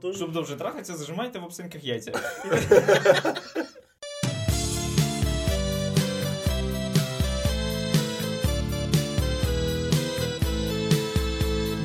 Тож- 0.00 0.16
Щоб 0.16 0.32
довше 0.32 0.56
трахатися, 0.56 0.96
зажимайте 0.96 1.38
в 1.38 1.44
обсинках 1.44 1.84
яйця. 1.84 2.12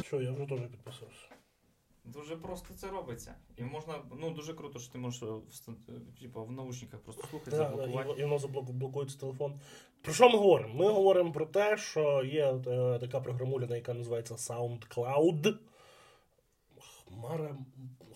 Що, 0.04 0.22
я 0.22 0.32
вже 0.32 0.46
теж 0.46 0.60
підписався. 0.60 1.28
Дуже 2.06 2.36
просто 2.36 2.74
це 2.74 2.90
робиться. 2.90 3.36
І 3.58 3.64
можна, 3.64 3.94
ну 4.20 4.30
дуже 4.30 4.54
круто, 4.54 4.80
що 4.80 4.92
ти 4.92 4.98
можеш 4.98 5.24
е, 5.24 5.26
е, 5.90 5.94
типу, 6.22 6.44
в 6.44 6.52
наушниках 6.52 7.00
просто 7.00 7.28
слухати, 7.28 7.52
Да, 7.52 7.58
да, 7.58 7.64
заблокувати. 7.70 8.10
і, 8.18 8.20
і 8.20 8.24
воно 8.24 8.38
заблоку- 8.38 8.72
блокується 8.74 9.20
телефон. 9.20 9.60
Про 10.02 10.14
що 10.14 10.30
ми 10.30 10.38
говоримо? 10.38 10.74
Ми 10.74 10.90
говоримо 10.92 11.32
про 11.32 11.46
те, 11.46 11.78
що 11.78 12.24
є 12.24 12.46
е, 12.68 13.00
така 13.00 13.20
програмуляна, 13.20 13.76
яка 13.76 13.94
називається 13.94 14.34
SoundCloud. 14.36 15.56
Хмара, 17.08 17.56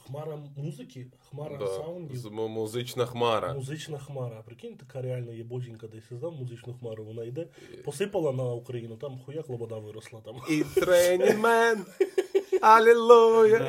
хмара 0.07 0.37
музики, 0.57 1.07
хмара 1.29 1.57
Да, 1.57 1.67
саундів. 1.67 2.17
з- 2.17 2.25
музична 2.31 3.05
хмара. 3.05 3.53
Музична 3.53 3.97
хмара. 3.97 4.41
Прикинь, 4.45 4.75
така 4.77 5.01
реально 5.01 5.33
є 5.33 5.43
боженька 5.43 5.87
десь 5.87 6.03
здав 6.11 6.33
музичну 6.33 6.73
хмару. 6.73 7.03
Вона 7.03 7.23
йде, 7.23 7.47
посипала 7.85 8.31
на 8.31 8.43
Україну, 8.53 8.95
там 8.97 9.19
хуяк 9.25 9.49
лобода 9.49 9.75
виросла 9.77 10.21
там. 10.21 10.35
It's 10.35 10.75
raining. 10.87 11.77
Алілуя. 12.61 13.59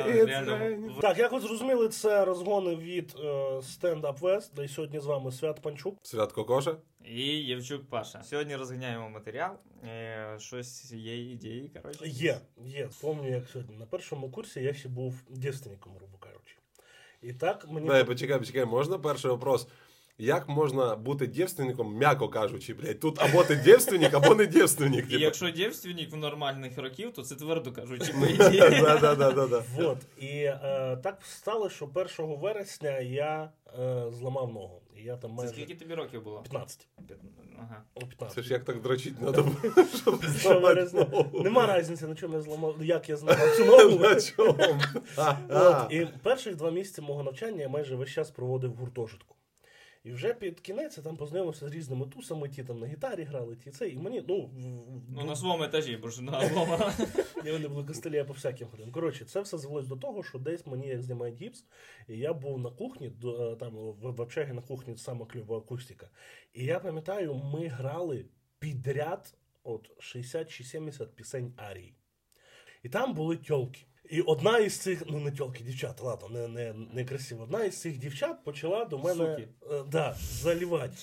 Так, 1.01 1.17
як 1.17 1.31
ви 1.31 1.39
зрозуміли, 1.39 1.89
це 1.89 2.25
розгони 2.25 2.75
від 2.75 3.15
Stand 3.59 4.01
Up 4.01 4.19
West, 4.19 4.49
де 4.55 4.67
сьогодні 4.67 4.99
з 4.99 5.05
вами 5.05 5.31
Свят 5.31 5.61
Панчук. 5.61 5.95
Святко 6.03 6.45
Коша. 6.45 6.75
І 7.09 7.21
Євчук 7.23 7.89
Паша. 7.89 8.23
Сьогодні 8.23 8.55
розганяємо 8.55 9.09
матеріал. 9.09 9.51
Е, 9.83 10.35
щось 10.39 10.91
є 10.91 11.31
ідеї, 11.31 11.71
коротше. 11.81 12.07
Є, 12.07 12.37
є. 12.65 12.89
Помню, 13.01 13.29
як 13.29 13.49
сьогодні. 13.49 13.75
На 13.77 13.85
першому 13.85 14.31
курсі 14.31 14.63
я 14.63 14.73
ще 14.73 14.89
був 14.89 15.15
дівственником, 15.29 15.93
грубо 15.97 16.17
кажучи. 16.17 16.55
І 17.21 17.33
так 17.33 17.67
мені. 17.69 17.87
Дай, 17.87 18.03
почекай, 18.03 18.39
почекай, 18.39 18.65
можна 18.65 18.97
перший 18.97 19.31
вопрос? 19.31 19.67
Як 20.17 20.49
можна 20.49 20.95
бути 20.95 21.27
дівственником, 21.27 21.97
м'яко 21.97 22.29
кажучи, 22.29 22.73
блядь? 22.73 22.99
Тут 22.99 23.21
або 23.21 23.43
ти 23.43 23.55
дівственник, 23.55 24.13
або 24.13 24.35
не 24.35 24.45
дівственник. 24.45 25.05
І 25.05 25.09
типу. 25.09 25.23
якщо 25.23 25.49
дівственник 25.49 26.11
в 26.11 26.15
нормальних 26.15 26.77
років, 26.77 27.13
то 27.13 27.23
це 27.23 27.35
твердо 27.35 27.71
кажучи, 27.71 28.13
по 28.13 28.25
ідеї. 28.45 28.61
Вот. 29.75 29.97
І 30.17 30.27
е, 30.27 30.97
так 31.03 31.19
стало, 31.25 31.69
що 31.69 31.89
1 31.93 32.07
вересня 32.17 32.99
я 32.99 33.51
е, 33.79 34.05
зламав 34.11 34.53
ногу. 34.53 34.81
І 34.99 35.03
я 35.03 35.17
там 35.17 35.37
Це 35.37 35.47
скільки 35.47 35.75
тобі 35.75 35.93
років 35.93 36.23
було? 36.23 36.41
15. 36.41 36.87
П'ят- 37.07 37.17
Ага. 37.59 37.83
О, 37.95 37.99
15. 37.99 38.35
Це 38.35 38.41
ж 38.41 38.53
як 38.53 38.63
так 38.65 38.81
дрочить 38.81 39.17
треба 39.19 39.43
було, 39.43 39.87
щоб 39.95 40.25
зламати 40.25 40.89
ногу. 40.93 41.43
Нема 41.43 41.79
різниці, 41.79 42.05
на 42.05 42.15
чому 42.15 42.35
я 42.35 42.41
зламав, 42.41 42.75
як 42.83 43.09
я 43.09 43.17
зламав 43.17 43.55
цю 43.57 43.65
ногу. 43.65 43.99
На 43.99 44.21
чому? 44.21 44.79
А, 45.17 45.35
а. 45.49 45.83
От, 45.85 45.93
і 45.93 46.07
перших 46.23 46.55
два 46.55 46.71
місяці 46.71 47.01
мого 47.01 47.23
навчання 47.23 47.61
я 47.61 47.69
майже 47.69 47.95
весь 47.95 48.09
час 48.09 48.31
проводив 48.31 48.71
в 48.71 48.75
гуртожитку. 48.75 49.35
І 50.09 50.11
вже 50.11 50.33
під 50.33 50.59
кінець 50.59 50.97
я 50.97 51.03
там 51.03 51.17
познайомився 51.17 51.69
з 51.69 51.71
різними 51.71 52.07
тусами, 52.07 52.49
ті 52.49 52.63
там 52.63 52.79
на 52.79 52.87
гітарі 52.87 53.23
грали, 53.23 53.55
ті 53.55 53.71
це. 53.71 53.89
І 53.89 53.97
мені, 53.97 54.23
ну, 54.27 54.49
Ну 55.09 55.23
на 55.25 55.35
своєму 55.35 55.63
етажі, 55.63 55.97
бо 55.97 56.09
ж 56.09 56.23
на. 56.23 56.43
Я 57.45 57.51
вони 57.53 57.67
були 57.67 57.83
костелі, 57.83 58.23
по 58.23 58.33
всяким 58.33 58.67
ходив. 58.67 58.91
Коротше, 58.91 59.25
це 59.25 59.41
все 59.41 59.57
звелось 59.57 59.87
до 59.87 59.95
того, 59.95 60.23
що 60.23 60.39
десь 60.39 60.67
мені 60.67 60.87
як 60.87 61.01
знімають 61.01 61.41
гіпс, 61.41 61.65
і 62.07 62.17
я 62.17 62.33
був 62.33 62.59
на 62.59 62.69
кухні, 62.69 63.07
е, 63.07 63.55
там 63.55 63.75
в, 63.75 64.21
общагі 64.21 64.53
на 64.53 64.61
кухні 64.61 64.97
сама 64.97 65.25
кльова 65.25 65.57
акустика. 65.57 66.09
І 66.53 66.65
я 66.65 66.79
пам'ятаю, 66.79 67.33
ми 67.33 67.67
грали 67.67 68.25
підряд 68.59 69.37
от 69.63 69.91
60 69.99 70.49
чи 70.49 70.63
70 70.63 71.15
пісень 71.15 71.53
Арії. 71.57 71.95
І 72.83 72.89
там 72.89 73.13
були 73.13 73.37
тьолки. 73.37 73.81
І 74.09 74.21
одна 74.21 74.57
із 74.57 74.77
цих, 74.77 75.03
ну 75.07 75.19
не 75.19 75.31
тьолки, 75.31 75.63
дівчат, 75.63 76.01
ладно, 76.01 76.29
не, 76.29 76.47
не, 76.47 76.73
не 76.93 77.05
красиво. 77.05 77.43
Одна 77.43 77.63
із 77.63 77.81
цих 77.81 77.97
дівчат 77.97 78.43
почала 78.43 78.85
до 78.85 78.97
мене 78.97 79.25
Суки. 79.35 79.47
е, 79.71 79.83
да, 79.91 80.15
залівати. 80.19 80.97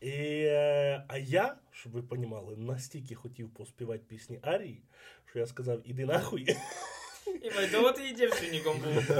І, 0.00 0.10
е, 0.10 1.04
а 1.08 1.18
я, 1.18 1.56
щоб 1.70 1.92
ви 1.92 2.02
розуміли, 2.10 2.56
настільки 2.56 3.14
хотів 3.14 3.50
поспівати 3.50 4.02
пісні 4.08 4.38
Арії, 4.42 4.82
що 5.30 5.38
я 5.38 5.46
сказав, 5.46 5.80
іди 5.84 6.06
нахуй. 6.06 6.56
І 7.42 7.50
майже 7.50 7.78
от 7.78 8.00
і 8.10 8.12
дівчинником 8.12 8.76
був. 8.78 9.16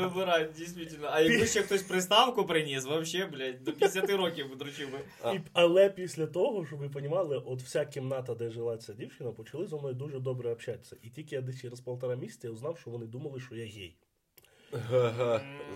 Вибирати, 0.00 0.52
дійсно. 0.58 1.08
А 1.10 1.20
якби 1.20 1.46
ще 1.46 1.62
хтось 1.62 1.82
приставку 1.82 2.46
приніс, 2.46 2.84
вообще, 2.84 3.26
блядь, 3.26 3.64
до 3.64 3.72
50 3.72 4.10
років 4.10 4.56
дрочив 4.58 4.92
би. 4.92 4.98
А. 5.22 5.32
І, 5.32 5.40
але 5.52 5.90
після 5.90 6.26
того, 6.26 6.66
щоб 6.66 6.78
ви 6.78 6.90
розуміли, 6.94 7.42
от 7.46 7.62
вся 7.62 7.84
кімната, 7.84 8.34
де 8.34 8.50
жила 8.50 8.76
ця 8.76 8.92
дівчина, 8.92 9.32
почали 9.32 9.66
зі 9.66 9.74
мною 9.74 9.94
дуже 9.94 10.18
добре 10.18 10.52
общатися. 10.52 10.96
І 11.02 11.10
тільки 11.10 11.34
я 11.34 11.40
десь 11.40 11.60
через 11.60 11.80
полтора 11.80 12.16
місяця 12.16 12.50
узнав, 12.50 12.78
що 12.78 12.90
вони 12.90 13.06
думали, 13.06 13.40
що 13.40 13.54
я 13.54 13.64
гей. 13.64 13.96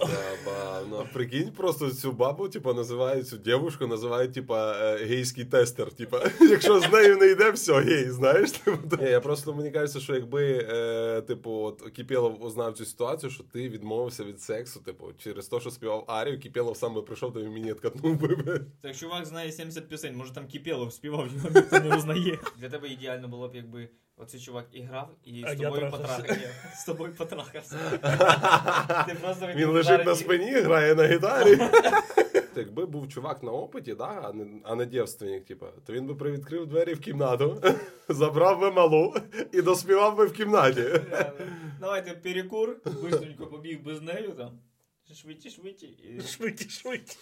Забавно. 0.01 1.07
Прикинь, 1.13 1.53
просто 1.53 1.91
цю 1.91 2.13
бабу, 2.13 2.49
типа, 2.49 2.75
називають 2.75 3.29
цю 3.29 3.37
дівушку, 3.37 3.87
називають, 3.87 4.33
типа, 4.33 4.73
е, 4.81 5.05
гейський 5.05 5.45
тестер. 5.45 5.93
Типа, 5.93 6.31
якщо 6.41 6.81
з 6.81 6.93
нею 6.93 7.17
не 7.17 7.27
йде, 7.27 7.51
все, 7.51 7.81
гей, 7.81 8.11
знаєш? 8.11 8.51
Типу, 8.51 8.97
Ні, 9.03 9.11
я 9.11 9.21
просто 9.21 9.55
мені 9.55 9.71
кажеться, 9.71 10.01
що 10.01 10.15
якби, 10.15 10.67
е, 10.71 11.21
типу, 11.21 11.51
от 11.51 11.91
Кіпєлов 11.91 12.45
узнав 12.45 12.73
цю 12.73 12.85
ситуацію, 12.85 13.31
що 13.31 13.45
ти 13.45 13.69
відмовився 13.69 14.25
від 14.25 14.41
сексу, 14.41 14.81
типу, 14.81 15.13
через 15.19 15.49
те, 15.49 15.61
що 15.61 15.71
співав 15.71 16.05
Арію, 16.09 16.39
Кіпєлов 16.39 16.77
сам 16.77 16.95
би 16.95 17.03
прийшов, 17.03 17.33
то 17.33 17.41
він 17.41 17.51
мені 17.51 17.73
откатнув 17.73 18.21
би. 18.21 18.61
Так 18.81 18.97
чувак 18.97 19.27
знає 19.27 19.53
70 19.53 19.89
пісень, 19.89 20.17
може 20.17 20.33
там 20.35 20.47
Кипєлов 20.47 20.93
співав, 20.93 21.29
його 21.35 21.49
ніхто 21.55 21.81
не 21.81 21.97
узнає. 21.97 22.39
Для 22.59 22.69
тебе 22.69 22.89
ідеально 22.89 23.29
було 23.29 23.49
б, 23.49 23.55
якби 23.55 23.89
оцей 24.23 24.41
чувак 24.41 24.65
і 24.73 24.83
грав, 24.83 25.11
і 25.25 25.45
з 25.49 25.57
тобою 25.57 25.81
трахався. 25.81 26.17
потрахався. 26.17 26.51
З 26.77 26.85
тобою 26.85 27.15
потрахався. 27.15 27.77
Ти 29.09 29.15
просто 29.15 29.47
Він 29.55 29.69
лежить 29.69 30.07
на 30.07 30.15
спині, 30.15 30.51
грає 30.51 30.95
на 30.95 31.07
гітарі. 31.07 31.59
Якби 32.57 32.87
був 32.87 33.09
чувак 33.09 33.43
на 33.43 33.53
опиті, 33.53 33.95
да, 33.95 34.05
а 34.25 34.33
не, 34.33 34.47
а 34.65 34.75
не 34.75 34.87
дівственник, 34.87 35.45
типа, 35.45 35.67
то 35.87 35.93
він 35.93 36.07
би 36.07 36.15
привідкрив 36.15 36.67
двері 36.67 36.95
в 36.95 37.01
кімнату, 37.01 37.63
забрав 38.09 38.61
би 38.61 38.71
малу 38.71 39.15
і 39.53 39.63
доспівав 39.63 40.17
би 40.17 40.27
в 40.27 40.33
кімнаті. 40.33 40.85
Давайте 41.81 42.11
перекур, 42.11 42.77
быстренько 42.85 43.47
побіг 43.47 43.83
без 43.83 44.03
нею 44.03 44.31
там. 44.33 44.59
Швидше, 45.15 45.51
швидше. 45.51 45.87
І, 45.87 46.21
Швидкі, 46.21 46.69
швидкі. 46.69 47.17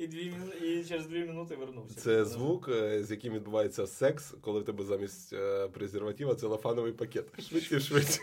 І, 0.00 0.06
дві, 0.06 0.32
і 0.62 0.84
через 0.84 1.06
дві 1.06 1.24
минути 1.24 1.56
вернувся. 1.56 2.00
Це 2.00 2.24
звук, 2.24 2.68
е, 2.68 3.04
з 3.04 3.10
яким 3.10 3.34
відбувається 3.34 3.86
секс, 3.86 4.34
коли 4.40 4.60
в 4.60 4.64
тебе 4.64 4.84
замість 4.84 5.32
е, 5.32 5.68
презерватива 5.68 6.34
целофановий 6.34 6.92
пакет. 6.92 7.42
Швидше, 7.48 7.80
швидше. 7.80 8.20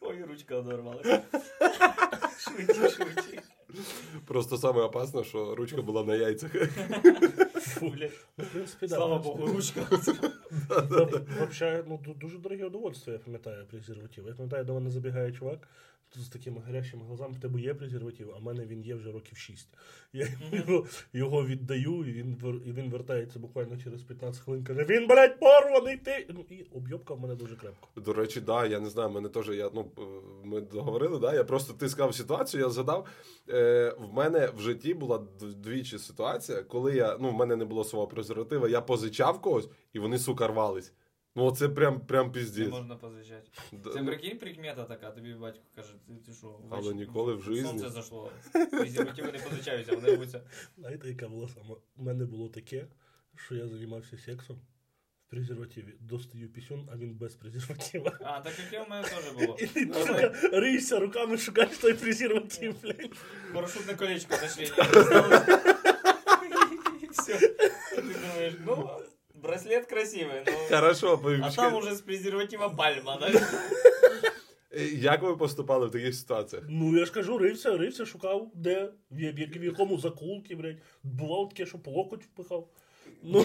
Ой, 0.00 0.22
ручка 0.22 0.56
одорвалася. 0.56 1.22
Швидше, 2.38 2.90
швидше. 2.90 3.42
Просто 4.26 4.56
саме 4.56 4.82
опасно, 4.82 5.24
що 5.24 5.54
ручка 5.54 5.82
була 5.82 6.04
на 6.04 6.16
яйцях. 6.16 6.50
Слава 8.88 9.18
Богу, 9.18 9.46
ручка. 9.46 9.80
Взагалі, 11.50 11.84
ну, 11.86 12.00
дуже 12.20 12.38
дороге 12.38 12.64
удовольствие, 12.64 13.16
я 13.16 13.24
пам'ятаю, 13.24 13.66
презерватив. 13.70 14.26
Я 14.26 14.32
пам'ятаю, 14.34 14.64
до 14.64 14.74
мене 14.74 14.90
забігає 14.90 15.32
чувак 15.32 15.68
з 16.20 16.28
такими 16.28 16.60
гарячими 16.66 17.04
глазами, 17.04 17.34
в 17.34 17.40
тебе 17.40 17.60
є 17.60 17.74
презерватив, 17.74 18.32
а 18.36 18.38
в 18.38 18.42
мене 18.42 18.66
він 18.66 18.82
є 18.82 18.94
вже 18.94 19.12
років 19.12 19.38
6. 19.38 19.68
Я 20.12 20.28
його, 20.52 20.86
його 21.12 21.46
віддаю, 21.46 22.04
і 22.08 22.12
він, 22.12 22.36
і 22.66 22.72
він 22.72 22.90
вертається 22.90 23.38
буквально 23.38 23.76
через 23.76 24.02
15 24.02 24.42
хвилин, 24.42 24.64
каже, 24.64 24.84
він, 24.84 25.06
блядь, 25.06 25.40
порваний 25.40 25.96
ти! 25.96 26.26
Ну, 26.28 26.44
і 26.50 26.62
об'єбка 26.62 27.14
в 27.14 27.20
мене 27.20 27.34
дуже 27.34 27.56
крепко. 27.56 27.88
До 27.96 28.12
речі, 28.12 28.40
да, 28.40 28.66
я 28.66 28.80
не 28.80 28.90
знаю, 28.90 29.10
мене 29.10 29.28
теж 29.28 29.48
я, 29.48 29.70
ну, 29.74 29.90
е, 29.98 30.02
ми 30.44 30.60
договорили, 30.60 31.18
да, 31.18 31.34
я 31.34 31.44
просто 31.44 31.72
ти 31.72 31.88
сказав 31.88 32.14
ситуацію, 32.14 32.62
я 32.62 32.70
згадав. 32.70 33.06
Е, 33.48 33.94
в 33.98 34.12
мене 34.12 34.50
в 34.56 34.60
житті 34.60 34.94
була 34.94 35.26
двічі 35.40 35.98
ситуація, 35.98 36.62
коли 36.62 36.94
я, 36.94 37.18
ну, 37.20 37.30
в 37.30 37.34
мене 37.34 37.56
не 37.56 37.64
було 37.64 37.84
свого 37.84 38.06
презерватива, 38.06 38.68
я 38.68 38.80
позичав 38.80 39.40
когось, 39.40 39.68
і 39.92 39.98
вони, 39.98 40.18
сука, 40.18 40.46
рвались. 40.48 40.92
Ну, 41.36 41.50
це 41.50 41.68
прям, 41.68 42.00
прям 42.00 42.26
Не 42.26 42.32
піздець. 42.32 42.70
можна 42.70 42.96
позичати. 42.96 43.48
Да, 43.72 43.90
Це 43.90 44.00
ну, 44.02 44.06
прикинь, 44.06 44.38
прикмета 44.38 44.84
така, 44.84 45.10
тобі 45.10 45.34
батько 45.34 45.62
каже, 45.76 45.92
ти, 46.06 46.14
ти 46.26 46.32
що, 46.32 46.60
Але 46.70 46.94
ніколи 46.94 47.34
в 47.34 47.42
житті. 47.42 47.62
Сонце 47.62 47.90
зайшло. 47.90 48.30
Презервативи 48.70 49.32
не 49.32 49.38
позичаються, 49.38 49.94
вони 49.94 50.14
рвуться. 50.14 50.40
Знаєте, 50.78 51.08
яка 51.08 51.28
була 51.28 51.48
сама? 51.48 51.76
У 51.96 52.02
мене 52.02 52.24
було 52.24 52.48
таке, 52.48 52.86
що 53.36 53.54
я 53.54 53.68
займався 53.68 54.18
сексом 54.18 54.56
в 55.26 55.30
презервативі. 55.30 55.94
Достаю 56.00 56.48
пісюн, 56.48 56.88
а 56.92 56.96
він 56.96 57.14
без 57.14 57.34
презерватива. 57.34 58.18
А, 58.20 58.40
так 58.40 58.52
як 58.58 58.72
і 58.72 58.86
у 58.86 58.90
мене 58.90 59.08
теж 59.08 59.32
було. 59.32 59.56
І 59.60 59.66
ти 59.66 59.94
сука, 59.94 60.32
риєшся 60.52 60.98
руками, 60.98 61.38
шукаєш 61.38 61.78
той 61.78 61.94
презерватив, 61.94 62.82
блядь. 62.82 63.10
Парашютне 63.54 63.94
колечко 63.94 64.34
нашли. 64.42 64.64
Все. 67.10 67.38
Ти 67.96 68.02
думаєш, 68.02 68.54
ну, 68.66 68.90
браслет 69.44 69.86
красивий, 69.86 70.42
ну. 70.46 70.52
Хорошо, 70.70 71.20
А 71.42 71.50
там 71.50 71.74
уже 71.74 71.94
з 71.94 72.00
презерватива 72.00 72.68
пальма, 72.68 73.16
да? 73.20 73.40
Е, 74.76 74.84
Як 74.84 75.22
ви 75.22 75.36
поступали 75.36 75.86
в 75.86 75.90
таких 75.90 76.14
ситуаціях? 76.14 76.64
Ну, 76.68 76.98
я 76.98 77.04
ж 77.04 77.12
кажу, 77.12 77.38
рився, 77.38 77.76
рився, 77.78 78.06
шукав, 78.06 78.50
де, 78.54 78.92
в, 79.10 79.20
я- 79.20 79.32
в, 79.32 79.58
в 79.60 79.64
якому 79.64 79.98
закулки, 79.98 80.54
блядь. 80.56 80.76
Бувало 81.02 81.46
таке, 81.46 81.66
що 81.66 81.78
по 81.78 81.90
локоть 81.90 82.24
впихав. 82.24 82.68
Ну, 83.22 83.44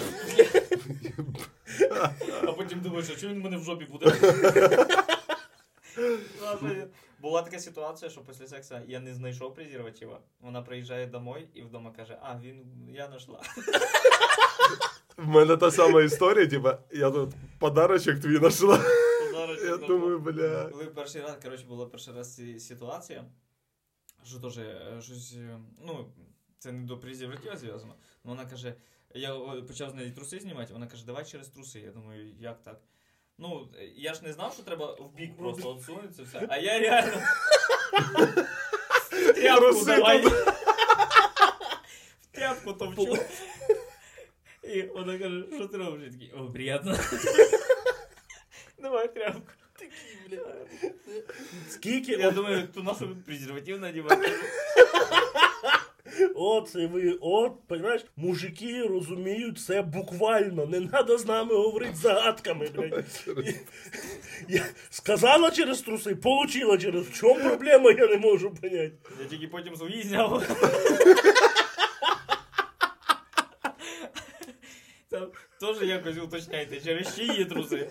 А 2.48 2.52
потім 2.52 2.80
думаєш, 2.82 3.10
а 3.10 3.20
чого 3.20 3.34
він 3.34 3.42
мене 3.42 3.58
в 3.58 3.64
жопі 3.64 3.86
буде? 3.86 4.14
Була 7.22 7.42
така 7.42 7.60
ситуація, 7.60 8.12
що 8.12 8.22
після 8.22 8.48
сексу 8.48 8.76
я 8.88 9.00
не 9.00 9.14
знайшов 9.14 9.56
презерватива. 9.56 10.20
Вона 10.42 10.62
приїжджає 10.62 11.06
домой 11.06 11.48
і 11.54 11.62
вдома 11.62 11.92
каже: 11.98 12.18
А, 12.22 12.40
він 12.44 12.66
я 12.94 13.08
знайшла. 13.08 13.42
В 15.20 15.28
мене 15.28 15.58
та 15.58 15.72
сама 15.72 16.02
історія, 16.02 16.48
типа, 16.48 16.80
я 16.92 17.12
тут 17.12 17.30
подарочок 17.60 18.20
твій 18.20 18.38
знайшла. 18.38 18.84
Я 19.64 19.78
думаю, 19.78 20.20
бля. 20.20 20.70
Коли 20.72 20.86
перший 20.86 21.22
раз, 21.22 21.36
коротше, 21.44 21.66
була 21.66 21.86
перший 21.86 22.14
раз 22.14 22.36
ці- 22.36 22.60
ситуація, 22.60 23.26
що 24.26 24.40
теж 24.40 24.58
е, 24.58 24.98
щось, 25.02 25.34
е, 25.38 25.60
ну, 25.86 26.06
це 26.60 26.72
не 26.72 26.86
до 26.88 26.98
презерватива 26.98 27.56
зв'язано. 27.58 27.96
Вона 28.24 28.46
каже, 28.46 28.74
я 29.14 29.36
почав 29.68 29.90
з 29.90 29.94
неї 29.94 30.12
труси 30.12 30.40
знімати, 30.40 30.74
вона 30.74 30.88
каже, 30.88 31.06
давай 31.06 31.26
через 31.26 31.48
труси. 31.48 31.80
Я 31.80 31.92
думаю, 31.92 32.30
як 32.40 32.64
так? 32.64 32.82
Ну, 33.38 33.70
я 33.96 34.14
ж 34.14 34.24
не 34.24 34.34
знав, 34.34 34.54
що 34.54 34.64
треба 34.64 34.94
в 34.94 35.14
бік 35.16 35.38
просто 35.38 35.70
отсунутися 35.70 36.24
все. 36.24 36.48
А 36.50 36.58
я 36.58 36.80
реально. 36.80 37.22
В 39.02 39.34
тряпку 39.34 39.86
давай. 39.86 40.22
В 42.22 42.28
тряпку 42.32 42.74
товчу. 42.74 43.18
Каже, 44.74 45.44
що 45.56 45.68
ти 45.68 45.78
робиш? 45.78 46.02
Я 46.06 46.12
такий, 46.12 46.32
о, 46.38 46.46
приємно. 46.52 46.98
Давай 48.82 49.14
тряпку. 49.14 49.52
Скільки 51.70 52.12
Я 52.12 52.32
думаю, 52.32 52.68
ту 52.74 52.84
нашу 52.84 53.18
презерватив 53.26 53.80
надівати. 53.80 54.30
От 56.36 56.70
це 56.70 56.88
ви, 56.88 57.18
от, 57.22 57.68
понимаєш, 57.68 58.06
мужики 58.16 58.84
розуміють 58.84 59.60
це 59.60 59.82
буквально. 59.82 60.66
Не 60.66 60.88
треба 60.88 61.18
з 61.18 61.26
нами 61.26 61.56
говорити 61.56 61.96
загадками, 61.96 62.70
блядь. 62.76 63.26
Я 64.48 64.66
сказала 64.90 65.52
через 65.52 65.82
труси, 65.82 66.16
получила 66.16 66.78
через. 66.78 67.08
В 67.08 67.14
чому 67.14 67.36
проблема, 67.40 67.92
я 67.92 68.08
не 68.08 68.18
можу 68.18 68.52
поняти. 68.56 68.92
Я 69.22 69.26
тільки 69.30 69.48
потім 69.48 69.76
свої 69.76 70.04
зняв. 70.04 70.44
Там 75.10 75.32
теж 75.60 75.82
якось 75.82 76.18
уточняйте, 76.18 76.80
через 76.82 77.16
чиї 77.16 77.46
труси. 77.46 77.90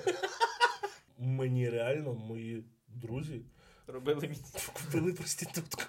Мені 1.18 1.68
реально 1.70 2.14
мої 2.14 2.64
друзі 2.88 3.40
Робили 3.86 4.20
мені 4.22 4.36
купили 4.84 5.12
проститутку. 5.12 5.82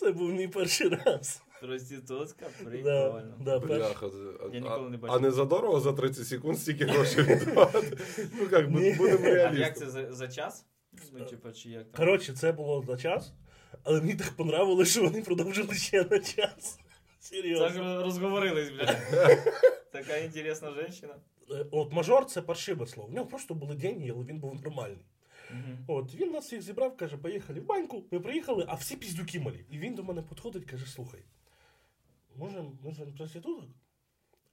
Це 0.00 0.12
був 0.12 0.30
мій 0.30 0.48
перший 0.48 0.88
раз. 0.88 1.42
проститутка, 1.60 2.46
прикольно. 2.64 3.34
да, 3.40 3.60
перший. 3.60 3.78
Бляха, 3.78 4.06
Я 4.52 4.60
ніколи 4.60 4.90
не 4.90 4.96
бачив. 4.96 5.16
а 5.16 5.20
не 5.20 5.30
задорого 5.30 5.80
за 5.80 5.92
30 5.92 6.26
секунд 6.28 6.58
стільки 6.58 6.84
грошей 6.84 7.22
віддавати. 7.24 7.98
Ну 8.40 8.48
як, 8.52 8.70
Ні. 8.70 8.90
бу- 8.92 8.96
будемо 8.96 9.24
А 9.26 9.28
як 9.28 9.34
реалістами. 9.52 9.74
це 9.74 9.90
за, 9.90 10.12
за 10.12 10.28
час? 10.28 10.66
Ну, 11.12 11.24
типа, 11.24 11.52
чи 11.52 11.68
як 11.70 11.82
там? 11.90 12.06
Коротше, 12.06 12.32
це 12.32 12.52
було 12.52 12.84
за 12.86 12.96
час, 12.96 13.32
але 13.84 14.00
мені 14.00 14.14
так 14.14 14.30
понравилось, 14.30 14.90
що 14.90 15.02
вони 15.02 15.22
продовжили 15.22 15.74
ще 15.74 16.04
на 16.10 16.18
час. 16.18 16.78
Так 17.58 17.76
розговорились, 17.76 18.70
блядь. 18.70 18.96
Така 19.94 20.16
інтересна 20.16 20.70
жінка. 20.70 21.16
Е, 21.50 21.66
От 21.70 21.92
мажор 21.92 22.24
це 22.24 22.42
паршиве 22.42 22.86
слово. 22.86 23.08
В 23.08 23.12
нього 23.12 23.26
просто 23.26 23.54
були 23.54 23.74
деньги, 23.74 24.10
але 24.14 24.24
він 24.24 24.38
був 24.38 24.54
нормальний. 24.54 25.04
Мгм. 25.50 25.84
От 25.86 26.14
він 26.14 26.30
нас 26.30 26.44
всіх 26.44 26.62
зібрав, 26.62 26.96
каже, 26.96 27.16
поїхали 27.16 27.60
в 27.60 27.66
баньку. 27.66 28.04
Ми 28.10 28.20
приїхали, 28.20 28.64
а 28.68 28.74
всі 28.74 28.96
піздюки 28.96 29.40
малі. 29.40 29.64
І 29.70 29.78
він 29.78 29.94
до 29.94 30.02
мене 30.02 30.22
підходить, 30.22 30.64
каже: 30.64 30.86
слухай, 30.86 31.20
може, 32.36 32.64
може 32.82 33.06
проституток? 33.06 33.68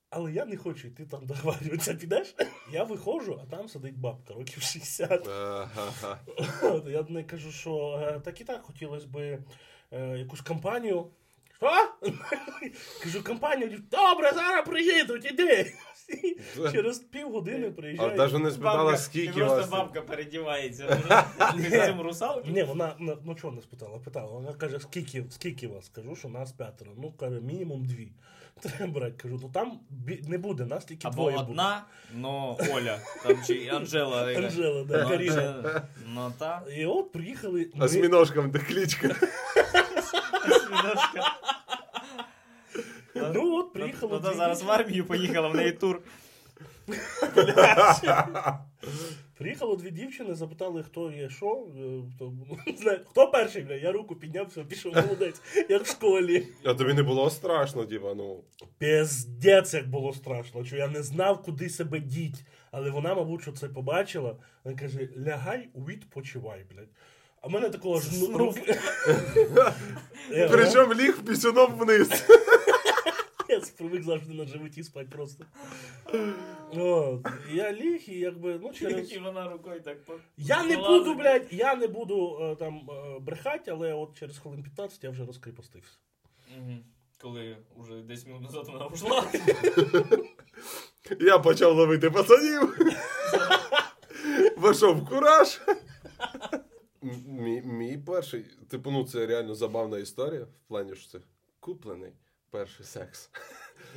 Але 0.10 0.34
я 0.34 0.46
не 0.46 0.58
хочу 0.58 0.88
йти 0.88 1.06
там 1.06 1.26
договарюватися, 1.26 1.94
підеш? 1.94 2.36
Я 2.72 2.84
виходжу, 2.84 3.40
а 3.44 3.56
там 3.56 3.70
сидить 3.70 3.98
бабка, 3.98 4.34
років 4.34 4.64
60. 4.64 5.28
От, 6.64 6.88
я 6.88 7.06
неї 7.10 7.26
кажу, 7.26 7.52
що 7.52 8.04
е, 8.04 8.20
так 8.20 8.42
і 8.42 8.44
так 8.44 8.62
хотілося 8.62 9.08
б 9.08 9.18
е, 9.18 10.18
якусь 10.18 10.42
компанію. 10.42 11.12
Що? 11.62 11.90
Кажу, 13.04 13.24
компанію. 13.24 13.80
Добре, 13.92 14.32
зараз 14.36 14.66
приїдуть, 14.66 15.26
іди. 15.26 15.74
Через 16.72 17.00
півгодини 17.00 17.68
А 17.68 17.72
приїжджає. 17.72 18.16
навіть 18.16 18.40
не 18.40 18.52
спитала, 18.52 18.84
Бабка, 18.84 18.98
скільки 18.98 19.40
просто 19.40 19.56
вас. 19.58 19.70
бабка 19.70 20.02
передівається. 20.02 20.98
Цьому 21.88 22.04
русалки? 22.04 22.52
Ні, 22.52 22.64
вона 22.64 22.96
ну, 23.00 23.18
ну 23.26 23.36
чого 23.36 23.54
не 23.54 23.62
спитала, 23.62 24.00
питала. 24.00 24.32
Вона 24.32 24.54
каже, 24.54 24.80
скільки, 24.80 25.24
скільки 25.30 25.68
вас? 25.68 25.90
Кажу, 25.90 26.16
що 26.16 26.30
нас 26.30 26.52
п'ятеро. 26.52 26.92
Ну, 26.98 27.12
каже, 27.12 27.42
мінімум 27.42 27.86
дві. 27.86 28.12
Треба 28.78 28.94
брати. 28.94 29.14
Кажу, 29.22 29.40
ну 29.42 29.50
там 29.54 29.80
не 30.28 30.38
буде, 30.38 30.66
нас 30.66 30.86
тільки 30.86 31.08
Або 31.08 31.16
двоє 31.16 31.38
одна, 31.38 31.84
но 32.16 32.58
Оля. 32.74 33.00
Там 33.24 33.38
чи 33.48 33.68
Анжела. 33.68 34.34
Анжела, 34.34 34.84
да, 34.84 35.04
Ну, 35.04 35.10
Каріна. 35.10 35.82
Ну 36.08 36.34
та. 36.40 36.62
І 36.78 36.86
от 36.86 37.12
приїхали. 37.12 37.70
А 37.76 37.80
ми- 37.80 37.88
з 37.88 37.96
міножком 37.96 38.52
де 38.52 38.60
кличка. 38.60 39.16
Осьминожка. 40.50 41.22
Ну 43.34 43.56
от 43.58 43.74
приїхали. 43.74 44.12
Ну 44.14 44.20
та 44.30 44.34
зараз 44.34 44.64
в 44.64 44.72
армію 44.72 45.06
поїхала, 45.06 45.48
в 45.48 45.56
неї 45.56 45.72
тур. 45.72 46.02
Приїхало 49.38 49.76
дві 49.76 49.92
дівчини, 49.92 50.36
запитали, 50.36 50.84
хто 50.84 51.12
є 51.12 51.30
що. 51.30 51.68
е, 51.78 52.02
Хто, 52.16 52.34
хто 53.10 53.28
перший, 53.32 53.62
бля? 53.64 53.74
Я 53.74 53.92
руку 53.92 54.16
підняв, 54.16 54.48
все, 54.48 54.64
пішов 54.64 54.96
молодець, 54.96 55.42
як 55.70 55.84
в 55.84 55.90
школі. 55.92 56.48
А 56.64 56.74
тобі 56.74 56.94
не 56.94 57.04
було 57.04 57.30
страшно, 57.30 57.86
типа, 57.86 58.14
ну. 58.14 58.44
Піздець, 58.78 59.74
як 59.74 59.90
було 59.90 60.14
страшно, 60.14 60.66
що 60.66 60.76
я 60.76 60.88
не 60.88 61.04
знав, 61.04 61.44
куди 61.44 61.70
себе 61.70 62.00
діть. 62.00 62.44
Але 62.72 62.90
вона, 62.90 63.16
мабуть, 63.16 63.42
що 63.42 63.52
це 63.52 63.68
побачила. 63.68 64.36
Вона 64.64 64.78
каже: 64.78 65.10
лягай, 65.28 65.70
відпочивай, 65.76 66.66
блядь. 66.72 66.90
А 67.42 67.48
в 67.48 67.52
мене 67.52 67.70
такого 67.70 68.00
ж 68.00 68.10
ну, 68.30 68.54
Причому 70.52 70.94
ліг 70.94 71.22
пісюном 71.28 71.74
вниз. 71.78 72.10
Я 73.62 73.68
привик 73.78 74.04
завжди 74.04 74.34
на 74.34 74.46
животі 74.46 74.84
спати 74.84 75.08
просто. 75.12 75.46
От. 76.74 77.28
Я 77.54 77.74
ліг 77.74 78.02
і 78.08 78.20
якби, 78.20 78.60
ну 78.64 78.74
через. 78.74 79.12
І 79.16 79.20
вона 79.20 79.50
рукою 79.50 79.82
так 79.82 80.06
по- 80.06 80.20
Я 80.38 80.64
не 80.64 80.78
буду, 80.78 81.16
блядь, 81.16 81.48
я 81.52 81.76
не 81.76 81.88
буду 81.88 82.38
е, 82.42 82.56
там 82.56 82.90
е, 82.90 83.20
брехати, 83.20 83.72
але 83.72 83.94
от 83.94 84.18
через 84.20 84.38
хвилин 84.38 84.64
15 84.64 85.04
я 85.04 85.10
вже 85.10 85.26
розкріпостився. 85.26 85.98
Коли 87.22 87.58
вже 87.78 88.02
10 88.02 88.28
минут 88.28 88.42
назад 88.42 88.68
вона 88.68 88.86
ушла. 88.88 89.26
Я 91.20 91.40
почав 91.40 91.76
ловити 91.76 92.10
пацанів. 92.10 92.78
Вийшов 94.58 94.98
в 94.98 95.10
кураж. 95.10 95.62
Мій, 97.28 97.62
мій 97.62 97.98
перший, 97.98 98.46
типу, 98.70 98.92
ну 98.92 99.04
це 99.08 99.26
реально 99.26 99.56
забавна 99.56 99.98
історія, 99.98 100.42
в 100.44 100.68
плані, 100.68 100.96
що 100.96 101.10
це 101.10 101.26
куплений 101.60 102.12
перший 102.52 102.86
секс. 102.86 103.30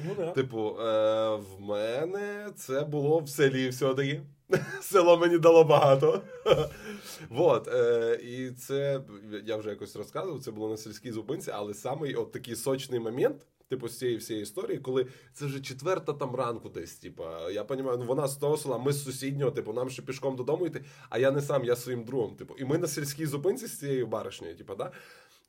Ну 0.05 0.15
да. 0.15 0.31
Типу, 0.31 0.81
е, 0.81 1.37
в 1.37 1.61
мене 1.61 2.49
це 2.57 2.85
було 2.85 3.19
в 3.19 3.29
селі 3.29 3.69
все-таки. 3.69 4.23
Село 4.81 5.19
мені 5.19 5.39
дало 5.39 5.65
багато. 5.65 6.23
вот, 7.29 7.69
е, 7.69 8.21
і 8.23 8.51
це 8.51 9.01
я 9.45 9.57
вже 9.57 9.71
якось 9.71 9.97
розказував, 9.97 10.41
це 10.41 10.51
було 10.51 10.69
на 10.69 10.77
сільській 10.77 11.13
зупинці, 11.13 11.51
але 11.51 11.75
самий 11.75 12.15
от 12.15 12.33
такий 12.33 12.57
сочний 12.57 13.01
момент. 13.01 13.47
Типу, 13.69 13.89
з 13.89 13.99
цієї 13.99 14.17
всієї 14.17 14.43
історії, 14.43 14.79
коли 14.79 15.07
це 15.33 15.47
вже 15.47 15.61
четверта 15.61 16.13
там 16.13 16.35
ранку 16.35 16.69
десь. 16.69 16.95
Типа, 16.95 17.51
я 17.51 17.65
розумію, 17.69 17.97
ну 17.99 18.05
вона 18.05 18.29
з 18.29 18.37
того 18.37 18.57
села, 18.57 18.79
ми 18.79 18.93
з 18.93 19.05
сусіднього, 19.05 19.51
типу, 19.51 19.73
нам 19.73 19.91
ще 19.91 20.03
пішком 20.03 20.37
додому 20.37 20.67
йти, 20.67 20.85
а 21.11 21.19
я 21.19 21.31
не 21.31 21.43
сам, 21.43 21.65
я 21.65 21.77
своїм 21.77 22.05
другом. 22.05 22.37
Типу, 22.37 22.55
і 22.59 22.65
ми 22.65 22.79
на 22.79 22.87
сільській 22.87 23.27
зупинці 23.27 23.67
з 23.67 23.79
цією 23.79 24.07
баришнею, 24.07 24.57
типу, 24.57 24.75
да? 24.75 24.93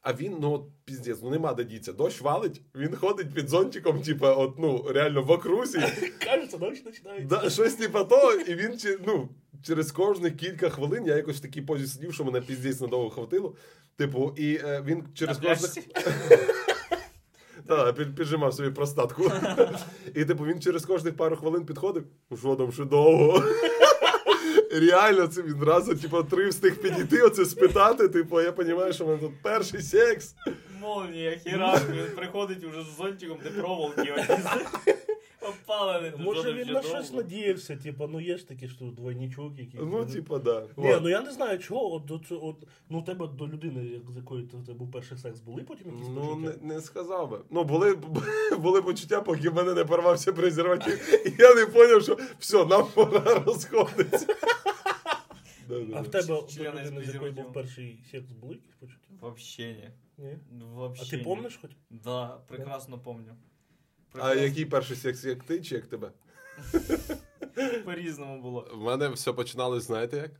А 0.06 0.14
він, 0.14 0.38
ну, 0.42 0.52
от, 0.52 0.64
піздець, 0.86 1.20
ну 1.24 1.30
нема 1.30 1.54
де 1.54 1.64
діться. 1.64 1.94
Дощ 1.94 2.22
валить, 2.22 2.62
він 2.76 2.96
ходить 2.96 3.34
під 3.34 3.50
зонтиком, 3.50 4.02
типу, 4.02 4.26
от, 4.26 4.60
ну, 4.60 4.86
реально 4.90 5.24
в 5.24 5.32
окрузі. 5.32 5.78
Кажеться, 6.26 6.58
дощ 6.58 6.80
починається. 6.80 7.28
Да, 7.28 7.50
щось 7.50 7.74
типу 7.74 8.04
того, 8.04 8.34
і 8.34 8.56
він 8.56 8.80
ну, 9.08 9.30
через 9.64 9.92
кожних 9.92 10.36
кілька 10.36 10.70
хвилин 10.70 11.06
я 11.06 11.16
якось 11.16 11.38
в 11.38 11.42
такій 11.42 11.62
позі 11.62 11.88
сидів, 11.88 12.14
що 12.14 12.24
мене 12.24 12.42
піздець 12.42 12.82
надовго 12.82 13.10
хватило. 13.10 13.56
Типу, 13.98 14.34
і 14.38 14.56
е, 14.56 14.84
він 14.86 15.04
через 15.14 15.42
На 15.42 15.50
кожних. 15.50 15.86
Так, 17.68 17.96
під, 17.96 18.16
піджимав 18.16 18.54
собі 18.54 18.70
простатку. 18.70 19.32
І 20.16 20.26
типу 20.26 20.46
він 20.46 20.62
через 20.62 20.86
кожних 20.86 21.18
пару 21.18 21.36
хвилин 21.36 21.66
підходив. 21.66 22.04
Ну 22.30 22.38
що 22.38 22.56
там, 22.56 22.72
ще 22.72 22.86
довго. 22.86 23.44
Реально, 24.80 25.28
це 25.28 25.42
відразу, 25.42 25.96
типу, 25.96 26.24
три 26.24 26.50
встиг 26.50 26.76
підійти, 26.76 27.22
оце 27.22 27.46
спитати. 27.46 28.08
Типу, 28.08 28.42
я 28.42 28.54
розумію, 28.58 28.94
що 28.94 29.06
в 29.06 29.08
мене 29.08 29.20
тут 29.20 29.32
перший 29.42 29.82
секс. 29.82 30.36
Молнія, 30.82 31.38
хіра, 31.38 31.82
він 31.90 32.16
приходить 32.16 32.64
уже 32.64 32.82
з 32.82 32.98
зонтиком, 32.98 33.38
де 33.44 33.50
проволоки. 33.50 34.14
Опалений. 35.50 36.12
Може 36.20 36.54
він 36.54 36.74
на 36.74 36.82
щось 36.82 37.14
надіявся, 37.14 37.76
типу, 37.78 38.08
ну 38.08 38.20
є 38.22 38.38
ж 38.38 38.48
такі 38.48 38.68
що 38.68 38.86
двойничок, 38.86 39.60
які. 39.60 39.78
Ну, 39.78 40.06
типу, 40.06 40.40
да. 40.40 40.68
Ні, 40.78 40.96
ну 41.02 41.10
я 41.10 41.22
не 41.22 41.32
знаю 41.32 41.60
чого, 41.60 41.94
от, 41.94 42.06
до 42.06 42.20
цього- 42.20 42.48
от, 42.48 42.68
ну 42.90 43.00
у 43.00 43.02
тебе 43.02 43.28
до 43.28 43.48
людини, 43.48 43.86
як, 43.86 44.12
з 44.12 44.16
якою 44.16 44.48
ти- 44.48 44.58
це 44.66 44.74
був 44.74 44.92
перший 44.92 45.18
секс, 45.18 45.40
були 45.40 45.64
потім 45.64 45.88
якісь 45.92 46.08
Ну, 46.10 46.22
почуття? 46.28 46.58
не, 46.62 46.74
не 46.76 46.82
сказав 46.82 47.30
би. 47.30 47.40
Ну, 47.50 47.64
були, 47.64 47.96
були 48.60 48.82
почуття, 48.82 49.22
поки 49.22 49.50
в 49.50 49.56
мене 49.56 49.74
не 49.74 49.86
порвався 49.86 50.34
презерватив. 50.34 51.26
І 51.28 51.42
я 51.42 51.56
не 51.56 51.66
зрозумів, 51.66 52.04
що 52.04 52.18
все, 52.40 52.66
нам 52.66 52.88
пора 52.94 53.44
розходитися. 53.46 54.28
А 55.96 56.02
в 56.02 56.08
тебе 56.08 56.24
з 56.50 56.60
людини, 56.60 57.04
з 57.06 57.14
якої 57.14 57.32
був 57.32 57.54
перший 57.54 58.04
секс, 58.12 58.32
були 58.32 58.54
якісь 58.54 58.76
почуття? 58.80 59.08
Вообще 59.22 59.64
не. 59.64 59.92
Ні? 60.18 60.38
Ну, 60.52 60.94
А 61.02 61.06
ти 61.10 61.18
помниш 61.18 61.60
хоч? 61.62 61.72
Да, 61.90 62.28
прекрасно 62.48 63.00
помню. 63.00 63.36
А 64.20 64.34
який 64.34 64.66
перший 64.66 64.98
секс, 64.98 65.24
як 65.24 65.44
ти 65.44 65.62
чи 65.62 65.76
як 65.76 65.86
тебе? 65.88 66.12
По-різному 67.86 68.42
було. 68.42 68.68
В 68.74 68.82
мене 68.82 69.10
все 69.10 69.34
починалось, 69.34 69.84
знаєте 69.84 70.18
як? 70.18 70.32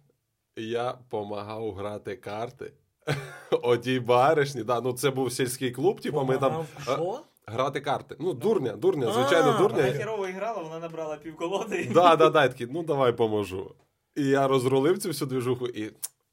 Я 0.58 0.98
помагав 1.10 1.74
грати 1.74 2.16
карти. 2.16 2.74
Одій 3.62 4.00
баришні, 4.00 4.64
да, 4.64 4.82
ну 4.82 4.94
це 4.94 5.10
був 5.10 5.32
сільський 5.32 5.72
клуб, 5.72 6.02
типу, 6.02 6.24
ми 6.24 6.38
там 6.38 6.66
Що? 6.82 7.20
грати 7.46 7.82
карти. 7.82 8.16
Ну, 8.20 8.34
дурня, 8.34 8.72
дурня, 8.76 9.12
звичайно, 9.12 9.50
А, 9.56 9.58
дурня. 9.58 9.84
Вона 9.84 9.94
херово 9.94 10.24
грала, 10.26 10.62
вона 10.62 10.80
набрала 10.80 11.18
півколоди. 11.18 11.90
Да, 11.94 12.16
да, 12.16 12.30
да, 12.30 12.48
такий, 12.48 12.68
ну 12.72 12.84
давай 12.84 13.12
поможу. 13.12 13.76
І 14.16 14.26
я 14.28 14.48
розрулив 14.48 14.98
цю 14.98 15.08
всю 15.10 15.30
движуху, 15.30 15.68
і 15.68 15.92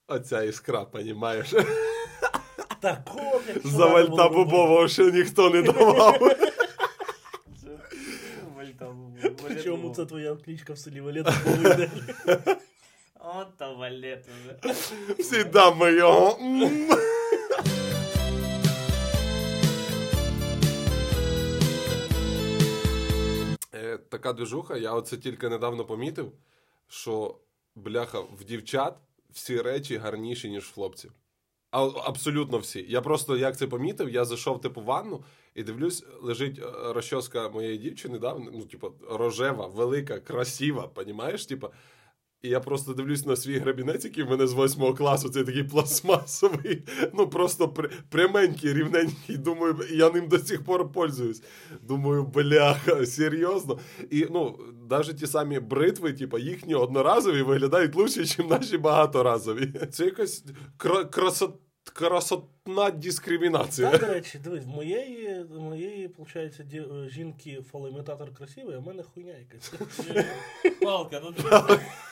оця 0.09 0.43
іскра, 0.43 0.85
понімаєш? 0.85 1.55
Такого, 2.81 3.41
За 3.65 3.87
вальта 3.87 4.29
бубового 4.29 4.89
ще 4.89 5.13
ніхто 5.13 5.51
не 5.51 5.63
давав. 5.63 6.19
Причому 9.93 10.07
це 10.07 10.07
твоя 10.09 10.37
кличка 10.37 10.73
в 10.73 10.79
селі 10.79 11.01
Валет 11.01 11.27
буде. 11.47 11.91
От 13.25 13.57
та 13.57 13.73
валет 13.73 14.27
уже. 14.29 14.75
Всі 15.19 15.45
дами 15.45 15.93
його. 15.93 16.39
Е, 23.75 23.99
Така 23.99 24.33
движуха, 24.33 24.77
я 24.77 24.93
оце 24.93 25.17
тільки 25.17 25.49
недавно 25.49 25.85
помітив, 25.85 26.33
що 26.89 27.37
бляха 27.75 28.21
в 28.21 28.45
дівчат 28.45 28.95
всі 29.31 29.61
речі 29.63 29.97
гарніші, 29.97 30.51
ніж 30.51 30.65
в 30.65 30.75
хлопців. 30.75 31.13
А, 31.71 31.87
абсолютно 31.87 32.59
всі. 32.59 32.87
Я 32.89 33.01
просто 33.01 33.37
як 33.37 33.57
це 33.59 33.67
помітив, 33.67 34.11
я 34.11 34.25
зайшов 34.25 34.61
типу 34.61 34.81
в 34.81 34.85
ванну 34.85 35.25
і 35.55 35.63
дивлюсь, 35.63 36.05
лежить 36.23 36.59
е, 36.59 36.93
розчоска 36.93 37.49
моєї 37.49 37.79
дівчини, 37.79 38.19
да? 38.19 38.37
ну, 38.53 38.65
типу, 38.65 38.93
рожева, 39.11 39.67
велика, 39.67 40.21
красива, 40.21 40.89
понімаєш? 40.89 41.47
Типу, 41.47 41.69
і 42.43 42.49
я 42.49 42.61
просто 42.61 42.95
дивлюсь 42.95 43.27
на 43.27 43.37
свій 43.37 43.59
грабінець, 43.59 44.05
який 44.05 44.25
в 44.25 44.31
мене 44.31 44.47
з 44.47 44.53
восьмого 44.53 44.95
класу, 44.95 45.29
це 45.29 45.45
такий 45.45 45.65
пластмасовий, 45.65 46.83
ну 47.15 47.29
просто 47.29 47.75
пряменький, 48.11 48.73
рівненький. 48.73 49.37
Думаю, 49.37 49.77
я 49.91 50.11
ним 50.11 50.29
до 50.29 50.39
сих 50.39 50.65
пор 50.65 50.93
пользуюсь. 50.93 51.43
Думаю, 51.83 52.25
бляха, 52.25 53.07
серйозно. 53.07 53.79
І 54.11 54.27
ну, 54.31 54.59
навіть 54.91 55.17
ті 55.17 55.27
самі 55.27 55.61
бритви, 55.61 56.13
типу, 56.13 56.39
їхні 56.39 56.75
одноразові 56.75 57.43
виглядають 57.43 57.95
лучше, 57.95 58.21
ніж 58.21 58.39
наші 58.39 58.79
багаторазові. 58.79 59.73
Це 59.93 60.05
якась 60.05 60.45
кра- 60.79 61.11
красот, 61.11 61.55
красотна 61.85 62.91
дискримінація. 62.91 63.91
Так, 63.91 64.01
до 64.01 64.07
речі, 64.07 64.39
дивись, 64.45 64.65
в 64.65 64.69
моєї, 64.69 65.45
моєї, 65.59 66.07
виходить, 66.19 66.61
ді- 66.61 67.09
жінки 67.11 67.63
фалоімітатор 67.73 68.35
красивий, 68.35 68.77
а 68.77 68.79
в 68.79 68.87
мене 68.87 69.03
хуйня 69.03 69.35
якась. 69.39 69.73
Палка, 70.83 71.21
ну 71.25 71.33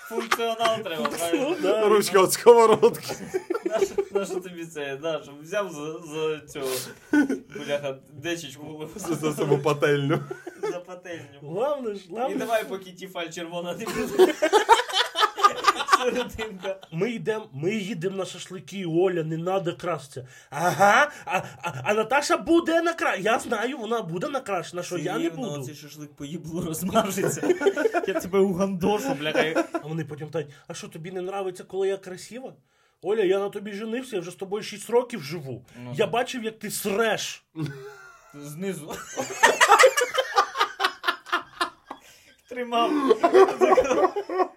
функціонал 0.08 0.78
треба, 0.82 1.08
правильно? 1.08 1.56
Ну. 1.62 1.88
Ручка 1.88 2.22
від 2.22 2.32
сковородки. 2.32 3.14
Нащо- 4.12 4.40
тобі 4.40 4.66
це? 4.66 4.96
Да, 4.96 5.20
щоб 5.22 5.42
взяв 5.42 5.72
за, 5.72 5.98
за 5.98 6.40
цього 6.46 6.68
бляха 7.66 7.98
дечечку 8.12 8.88
За, 8.96 9.14
за 9.14 9.32
саму 9.32 9.58
пательню. 9.58 10.20
за 10.72 10.80
пательню. 10.80 11.38
Главне 11.42 11.94
ж, 11.94 12.04
І 12.06 12.08
главне, 12.10 12.36
давай, 12.36 12.64
поки 12.64 12.92
тіфаль 12.92 13.28
червона 13.28 13.74
не 13.74 13.84
буде. 13.84 14.34
Серединка. 16.04 16.76
ми 16.92 17.10
йдемо, 17.10 17.48
ми 17.52 17.74
їдемо 17.74 18.16
на 18.16 18.24
шашлики, 18.24 18.86
Оля, 18.86 19.24
не 19.24 19.44
треба 19.44 19.72
красться. 19.72 20.28
Ага, 20.50 21.10
а, 21.24 21.42
а, 21.62 21.72
а 21.84 21.94
Наташа 21.94 22.36
буде 22.36 22.82
накрашена. 22.82 23.32
Я 23.32 23.38
знаю, 23.38 23.78
вона 23.78 24.02
буде 24.02 24.28
накрашена, 24.28 24.82
що 24.82 24.98
я 24.98 25.18
не 25.18 25.30
буду. 25.30 25.62
Цей 25.62 25.74
шашлик 25.74 26.12
по 26.12 26.24
їблу 26.24 26.60
розмажеться. 26.60 27.48
Я 28.06 28.14
тебе 28.14 28.38
угандошу, 28.38 29.14
бляха. 29.14 29.64
А 29.72 29.86
вони 29.86 30.04
потім 30.04 30.26
питають, 30.26 30.48
а 30.68 30.74
що 30.74 30.88
тобі 30.88 31.10
не 31.10 31.20
нравиться, 31.20 31.64
коли 31.64 31.88
я 31.88 31.96
красива? 31.96 32.52
Оля, 33.02 33.22
я 33.22 33.38
на 33.38 33.48
тобі 33.48 33.72
женився, 33.72 34.16
я 34.16 34.22
вже 34.22 34.30
з 34.30 34.34
тобою 34.34 34.62
6 34.62 34.90
років 34.90 35.22
живу. 35.22 35.64
Ну, 35.84 35.90
я 35.90 36.06
да. 36.06 36.12
бачив, 36.12 36.44
як 36.44 36.58
ти 36.58 36.70
среш. 36.70 37.44
Знизу. 38.34 38.94
Тримав. 42.50 42.90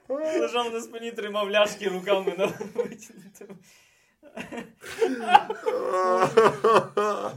Лежав 0.10 0.74
на 0.74 0.82
спині, 0.82 1.12
тримав 1.12 1.52
ляшки 1.52 1.90
руками 1.90 2.36
на 2.38 2.46
витягнутими. 2.46 3.56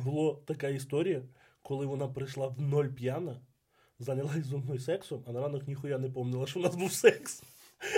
Була 0.04 0.36
така 0.46 0.68
історія, 0.68 1.22
коли 1.62 1.86
вона 1.86 2.08
прийшла 2.08 2.46
в 2.46 2.60
ноль 2.60 2.88
п'яна, 2.88 3.40
зайнялась 3.98 4.46
зі 4.46 4.56
мною 4.56 4.78
сексом, 4.78 5.24
а 5.26 5.32
на 5.32 5.40
ранок 5.40 5.68
ніхуя 5.68 5.98
не 5.98 6.10
помнила, 6.10 6.46
що 6.46 6.60
у 6.60 6.62
нас 6.62 6.76
був 6.76 6.92
секс. 6.92 7.42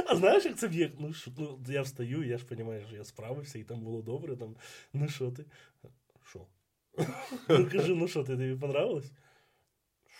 А 0.06 0.16
знаєш, 0.16 0.44
як 0.44 0.56
це 0.56 0.68
б'є? 0.68 0.92
Ну, 0.98 1.12
що, 1.12 1.30
ну, 1.38 1.58
я 1.68 1.82
встаю, 1.82 2.22
я 2.24 2.38
ж 2.38 2.46
розумію, 2.50 2.84
що 2.88 2.96
я 2.96 3.04
справився, 3.04 3.58
і 3.58 3.64
там 3.64 3.80
було 3.80 4.02
добре. 4.02 4.36
Там, 4.36 4.56
ну 4.92 5.08
що 5.08 5.30
ти? 5.30 5.44
Що? 6.24 6.46
Ну 7.48 7.68
кажу, 7.72 7.96
ну 7.96 8.08
що 8.08 8.24
ти, 8.24 8.36
тобі 8.36 8.54
понравилось? 8.54 9.12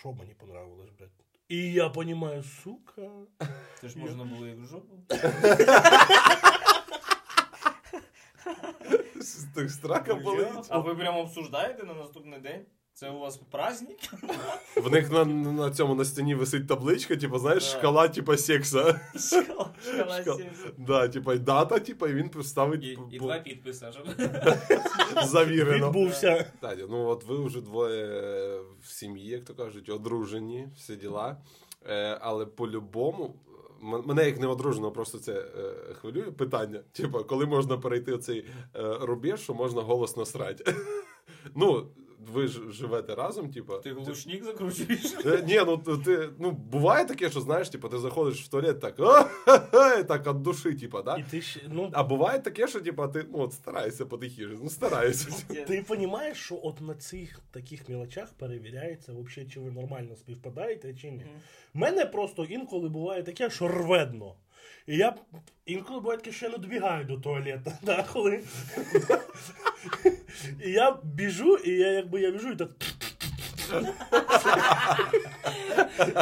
Що 0.00 0.12
мені 0.12 0.35
понравилось, 0.35 0.90
блядь? 0.99 1.27
І 1.49 1.73
я 1.73 1.88
понимаю, 1.88 2.43
сука. 2.43 3.02
Це 3.81 3.88
ж 3.88 3.99
можна 3.99 4.25
було 4.25 4.47
і 4.49 4.55
в 4.55 4.64
жопу. 4.67 4.95
Так 9.55 9.71
страка 9.71 10.14
болить. 10.14 10.67
А 10.69 10.78
ви 10.78 10.95
прямо 10.95 11.21
обсуждаєте 11.21 11.85
на 11.85 11.95
наступний 11.95 12.40
день? 12.40 12.67
Це 12.99 13.11
у 13.11 13.19
вас 13.19 13.37
праздник? 13.37 13.99
В 14.76 14.90
них 14.90 15.12
на, 15.12 15.25
на 15.25 15.71
цьому 15.71 15.95
на 15.95 16.05
стіні 16.05 16.35
висить 16.35 16.69
табличка, 16.69 17.17
типу, 17.17 17.38
знаєш, 17.38 17.62
Да. 17.73 17.78
шкала, 17.78 18.09
типу, 18.09 18.37
секса. 18.37 19.00
Шкала 19.19 19.71
шкала 19.83 20.37
сім. 20.37 20.47
Да, 20.78 21.09
типа, 21.09 21.35
і 21.35 21.38
дата, 21.38 21.78
типа, 21.78 22.09
і 22.09 22.14
він 22.14 22.28
поставить 22.28 22.85
І, 22.85 22.99
і 23.11 23.19
два 23.19 23.38
підписи, 23.38 23.87
щоб 23.93 24.07
завірено. 25.26 25.87
Відбувся. 25.87 26.52
Таня, 26.61 26.85
ну 26.90 27.07
от 27.07 27.25
ви 27.25 27.45
вже 27.45 27.61
двоє 27.61 28.07
в 28.83 28.90
сім'ї, 28.90 29.28
як 29.28 29.45
то 29.45 29.55
кажуть, 29.55 29.88
одружені, 29.88 30.69
всі 30.76 30.97
діла. 30.97 31.37
Е, 31.88 32.19
але 32.21 32.47
по-любому, 32.47 33.35
мене 33.81 34.26
як 34.26 34.40
не 34.40 34.47
одружено, 34.47 34.93
просто 34.93 35.19
це 35.19 35.33
е, 35.33 35.95
хвилює 35.95 36.31
питання. 36.31 36.81
Типа, 36.93 37.23
коли 37.23 37.47
можна 37.47 37.78
перейти 37.78 38.12
оцей 38.12 38.47
е, 38.76 38.97
рубеж, 39.00 39.40
що 39.40 39.55
можна 39.55 39.83
голосно 39.83 40.25
срати. 40.26 40.75
Ну, 41.55 41.87
ви 42.32 42.47
ж 42.47 42.61
живете 42.70 43.14
разом, 43.14 43.50
типа. 43.50 43.78
ти 43.78 43.92
глушник 43.92 44.44
закручуєш. 44.44 45.14
Е, 45.26 45.42
Ні, 45.47 45.61
ну 45.66 45.78
ти 45.99 46.28
ну 46.38 46.50
буває 46.50 47.04
таке, 47.04 47.30
що 47.30 47.40
знаєш, 47.40 47.68
типу, 47.68 47.88
ти 47.88 47.99
заходиш 47.99 48.44
в 48.44 48.49
туалет 48.49 48.80
так, 48.80 48.97
так 50.08 50.26
від 50.26 50.42
душі, 50.42 50.75
типу, 50.75 51.02
да? 51.02 51.16
І 51.16 51.25
ти 51.30 51.42
ще, 51.42 51.61
ну, 51.68 51.90
А 51.92 52.04
буває 52.04 52.38
таке, 52.38 52.68
що 52.68 52.80
типу, 52.80 53.08
ти 53.08 53.26
ну, 53.32 53.40
от 53.40 53.52
стараєшся 53.52 54.06
потихіше, 54.06 54.58
ну 54.62 54.70
стараєшся. 54.70 55.28
Ти 55.66 55.85
розумієш, 55.88 56.38
що 56.38 56.61
от 56.62 56.80
на 56.80 56.94
цих 56.94 57.40
таких 57.50 57.88
мілочах 57.88 58.32
перевіряється, 58.32 59.12
взагалі, 59.12 59.50
чи 59.50 59.61
ви 59.61 59.70
нормально 59.70 60.16
співпадаєте, 60.16 60.94
чи 60.94 61.11
ні. 61.11 61.25
Мгм. 61.25 61.40
Мене 61.75 62.06
просто 62.06 62.44
інколи 62.44 62.88
буває 62.88 63.23
таке, 63.23 63.50
що 63.50 63.68
рведно. 63.68 64.35
І 64.88 64.97
я 64.97 65.14
інколи 65.66 66.16
таке, 66.16 66.33
що 66.33 66.49
не 66.49 66.59
добігаю 66.59 67.04
до 67.04 67.16
туалету. 67.16 67.73
Да, 67.83 68.04
коли... 68.12 68.42
і 70.64 70.71
я 70.71 70.97
біжу, 71.02 71.57
і 71.57 71.71
я 71.71 71.92
якби 71.92 72.21
я 72.21 72.30
біжу 72.30 72.50
і 72.50 72.57
так. 72.57 72.71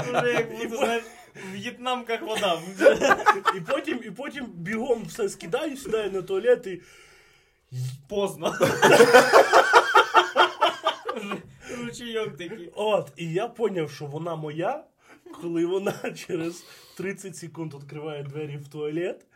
Уже 0.09 0.33
як 0.33 0.71
знаєш, 0.71 1.05
в 1.35 1.53
в'єтнамках 1.53 2.23
вода. 2.23 2.61
І 3.57 3.61
потім, 3.61 4.01
і 4.05 4.11
потім 4.11 4.47
бігом 4.47 5.05
все 5.05 5.29
скидаю, 5.29 5.77
сідаю 5.77 6.11
на 6.11 6.23
туалет 6.23 6.67
і. 6.67 6.83
Поздно. 8.09 8.55
Вже 11.17 11.37
Ручейок 11.85 12.37
такий. 12.37 12.71
От, 12.75 13.13
і 13.17 13.33
я 13.33 13.51
зрозумів, 13.57 13.91
що 13.91 14.07
вона 14.07 14.37
моя, 14.37 14.85
коли 15.33 15.67
вона 15.67 16.13
через 16.27 16.65
30 16.97 17.37
секунд 17.37 17.75
відкриває 17.75 18.23
двері 18.23 18.57
в 18.57 18.69
туалет, 18.69 19.27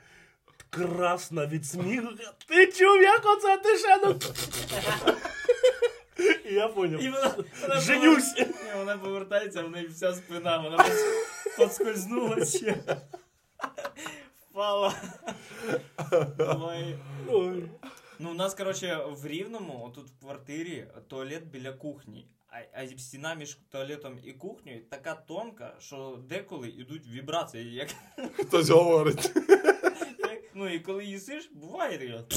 красна 0.71 1.47
від 1.47 1.67
сміху. 1.67 2.09
Ти 2.49 2.67
чув, 2.67 3.03
як 3.03 3.23
оце 3.27 3.59
ти 3.59 3.79
ще 3.79 3.97
не... 3.97 4.15
І 6.51 6.55
я 6.55 6.65
І 6.65 6.69
вона, 7.11 7.35
вона 7.63 7.81
Женюсь. 7.81 8.35
повер- 8.35 8.49
Ні, 8.49 8.79
вона 8.79 8.99
повертається, 8.99 9.63
в 9.63 9.71
неї 9.71 9.87
вся 9.87 10.13
спина, 10.15 10.59
вона 10.59 10.77
пос- 10.77 11.05
подскользнула. 11.59 12.37
Впала. 14.51 14.95
Ну, 18.19 18.31
у 18.31 18.35
нас, 18.35 18.55
коротше, 18.55 19.05
в 19.11 19.27
Рівному, 19.27 19.93
тут 19.95 20.07
в 20.09 20.21
квартирі, 20.21 20.87
туалет 21.09 21.47
біля 21.47 21.73
кухні. 21.73 22.27
А, 22.51 22.87
стіна 22.99 23.35
між 23.35 23.59
туалетом 23.69 24.19
і 24.25 24.33
кухнею 24.33 24.85
така 24.85 25.15
тонка, 25.15 25.77
що 25.79 26.19
деколи 26.29 26.69
йдуть 26.69 27.07
вібрації. 27.07 27.75
Як, 27.75 27.89
Хтось 28.35 28.69
говорить. 28.69 29.33
як, 30.19 30.41
Ну 30.55 30.69
і 30.69 30.81
коли 30.81 31.05
їсиш, 31.05 31.51
буває 31.55 31.99
таке. 31.99 32.37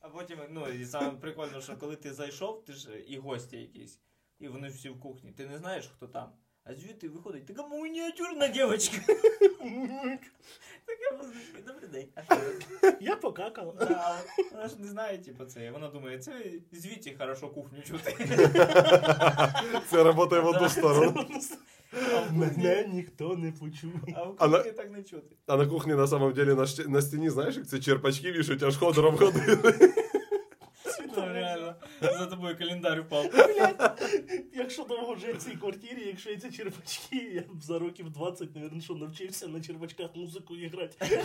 А 0.00 0.08
потім, 0.12 0.38
ну, 0.50 0.68
і 0.68 0.84
саме 0.84 1.10
прикольно, 1.10 1.60
що 1.60 1.76
коли 1.76 1.96
ти 1.96 2.12
зайшов, 2.14 2.64
ти 2.64 2.72
ж 2.72 2.98
і 2.98 3.18
гості 3.18 3.56
якісь, 3.56 3.98
і 4.40 4.48
вони 4.48 4.68
всі 4.68 4.88
в 4.88 5.00
кухні, 5.00 5.32
ти 5.32 5.46
не 5.46 5.58
знаєш, 5.58 5.90
хто 5.96 6.06
там. 6.06 6.32
А 6.68 6.74
звідти 6.74 7.08
виходить 7.08 7.46
така 7.46 7.68
мініатюрна 7.68 8.48
дівчинка. 8.48 9.12
Така 10.86 11.24
добрий 11.66 11.88
день. 11.92 12.06
А 12.14 12.22
що 12.22 12.36
ви?» 12.82 12.92
Я 13.00 13.16
покакала. 13.16 13.72
Да, 13.78 14.16
Вона 14.52 14.68
ж 14.68 14.74
не 14.78 14.88
знає, 14.88 15.18
типу, 15.18 15.44
це. 15.44 15.70
Вона 15.70 15.88
думає, 15.88 16.18
це 16.18 16.32
звідти 16.72 17.14
хорошо 17.18 17.48
кухню 17.48 17.82
чути. 17.82 18.14
Це 19.90 20.04
працює 20.04 20.40
в 20.40 20.46
одну 20.46 20.68
сторону. 20.68 21.26
А 22.16 22.32
Мене 22.32 22.86
ніхто 22.92 23.36
не 23.36 23.52
почує. 23.52 23.92
а 24.38 24.46
в 24.46 24.50
на- 24.50 24.58
кухні 24.58 24.72
так 24.72 24.90
не 24.90 25.02
чути. 25.02 25.36
А 25.46 25.56
на 25.56 25.66
кухні 25.66 25.94
на 25.94 26.06
самом 26.06 26.32
деле 26.32 26.66
на 26.88 27.02
стіні, 27.02 27.30
знаєш, 27.30 27.56
як 27.56 27.66
це 27.66 27.78
черпачки 27.78 28.32
вішають, 28.32 28.62
аж 28.62 28.76
ходором 28.76 29.16
ходили. 29.16 29.72
Ну, 31.16 31.32
реально. 31.32 31.74
За 32.00 32.26
тобою 32.26 32.58
календар 32.58 33.02
впав. 33.02 33.26
Якщо 34.54 34.84
довго 34.84 35.16
жив 35.16 35.36
в 35.36 35.42
цій 35.42 35.50
квартирі, 35.50 36.04
якщо 36.06 36.30
є 36.30 36.36
ці 36.36 36.50
черпачки, 36.50 37.16
я 37.16 37.40
б 37.40 37.62
за 37.62 37.78
років 37.78 38.10
20, 38.10 38.48
мабуть, 38.54 38.84
що 38.84 38.94
навчився 38.94 39.48
на 39.48 39.60
черпачках 39.60 40.10
музику 40.14 40.54
грати. 40.68 41.20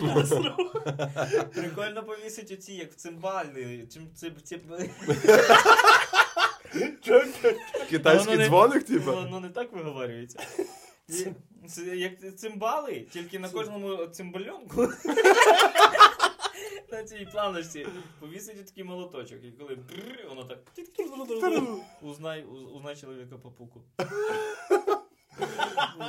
Прикольно 1.53 2.03
повісить 2.03 2.51
оці, 2.51 2.73
як 2.73 2.91
в 2.91 2.95
ці- 2.95 3.11
Китайський 7.89 8.37
дзвоник, 8.45 8.83
типу. 8.83 9.11
Воно 9.11 9.39
не 9.39 9.49
так 9.49 9.73
виговорюється. 9.73 10.39
Як 11.93 12.35
цимбали, 12.37 13.05
тільки 13.13 13.39
на 13.39 13.49
кожному 13.49 14.05
цимбальонку. 14.07 14.89
На 16.91 17.03
цій 17.03 17.27
планочці 17.31 17.87
повісить 18.19 18.65
такий 18.65 18.83
молоточок, 18.83 19.43
і 19.43 19.51
коли 19.51 19.75
бррр, 19.75 20.29
воно 20.29 20.43
так 20.43 20.57
узнай, 22.01 22.43
узнай 22.75 22.95
чоловіка 22.95 23.37
по 23.37 23.51
пуку. 23.51 23.81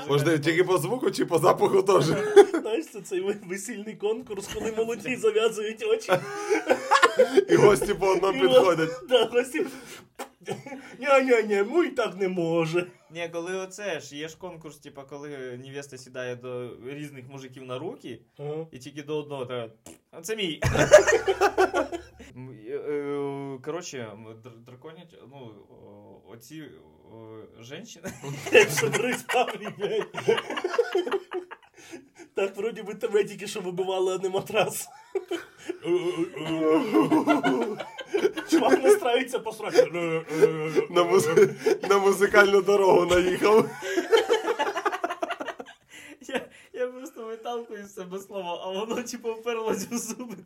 Можливо, 0.09 0.39
тільки 0.39 0.65
по 0.65 0.79
звуку 0.79 1.11
чи 1.11 1.27
по 1.27 1.39
запаху 1.39 1.83
теж. 1.83 2.05
Знаєш, 2.61 2.87
це 2.87 3.01
цей 3.01 3.21
весільний 3.21 3.97
конкурс, 3.97 4.49
коли 4.55 4.73
молоді 4.73 5.17
зав'язують 5.17 5.83
очі. 5.83 6.13
І 7.49 7.55
гості 7.57 7.95
по 7.95 8.07
одному 8.07 8.41
підходять. 8.41 8.91
Да, 9.09 9.25
гості. 9.25 9.67
Ня-ня-ня, 11.01 11.65
мой 11.65 11.91
так 11.91 12.17
не 12.17 12.29
може. 12.29 12.87
Ні, 13.11 13.29
коли 13.33 13.57
оце 13.57 14.01
ж 14.01 14.17
є 14.17 14.29
ж 14.29 14.39
конкурс, 14.39 14.79
типа, 14.79 15.05
коли 15.05 15.29
невеста 15.65 15.99
сідає 15.99 16.37
до 16.37 16.71
різних 16.87 17.29
мужиків 17.29 17.65
на 17.65 17.79
руки, 17.79 18.21
Ага. 18.39 18.67
і 18.73 18.79
тільки 18.79 19.03
до 19.03 19.19
одного 19.19 19.47
та 19.47 19.69
«А 20.11 20.21
це 20.21 20.37
мій. 20.37 20.61
М, 22.37 22.51
е, 22.69 22.73
е, 22.75 23.59
Коротше, 23.65 23.99
м, 24.13 24.27
др- 24.45 24.65
драконять, 24.67 25.15
ну, 25.31 25.51
о, 25.71 26.33
оці 26.33 26.63
о, 27.13 27.37
женщини. 27.63 28.09
Як 28.53 28.71
соберись 28.71 29.23
Павлі, 29.23 29.69
блядь. 29.79 30.07
Так, 32.35 32.57
вроді 32.57 32.83
би 32.83 32.95
тебе 32.95 33.25
тільки 33.25 33.47
що 33.47 33.61
вибивали, 33.61 34.15
а 34.15 34.19
не 34.19 34.29
матрас. 34.29 34.89
Чувак 38.51 38.83
настраюється 38.83 39.39
по 39.39 39.53
сраці. 39.53 39.87
На, 40.91 41.05
музи... 41.05 41.55
на 41.89 41.99
музикальну 41.99 42.63
дорогу 42.63 43.07
наїхав. 43.07 43.69
Я, 46.29 46.41
я 46.73 46.87
просто 46.87 47.25
виталкую 47.25 47.87
з 47.87 47.95
себе 47.95 48.19
слово, 48.19 48.63
а 48.65 48.71
воно 48.71 49.03
типу 49.03 49.33
вперлось 49.33 49.87
у 49.93 49.99
зуби. 49.99 50.37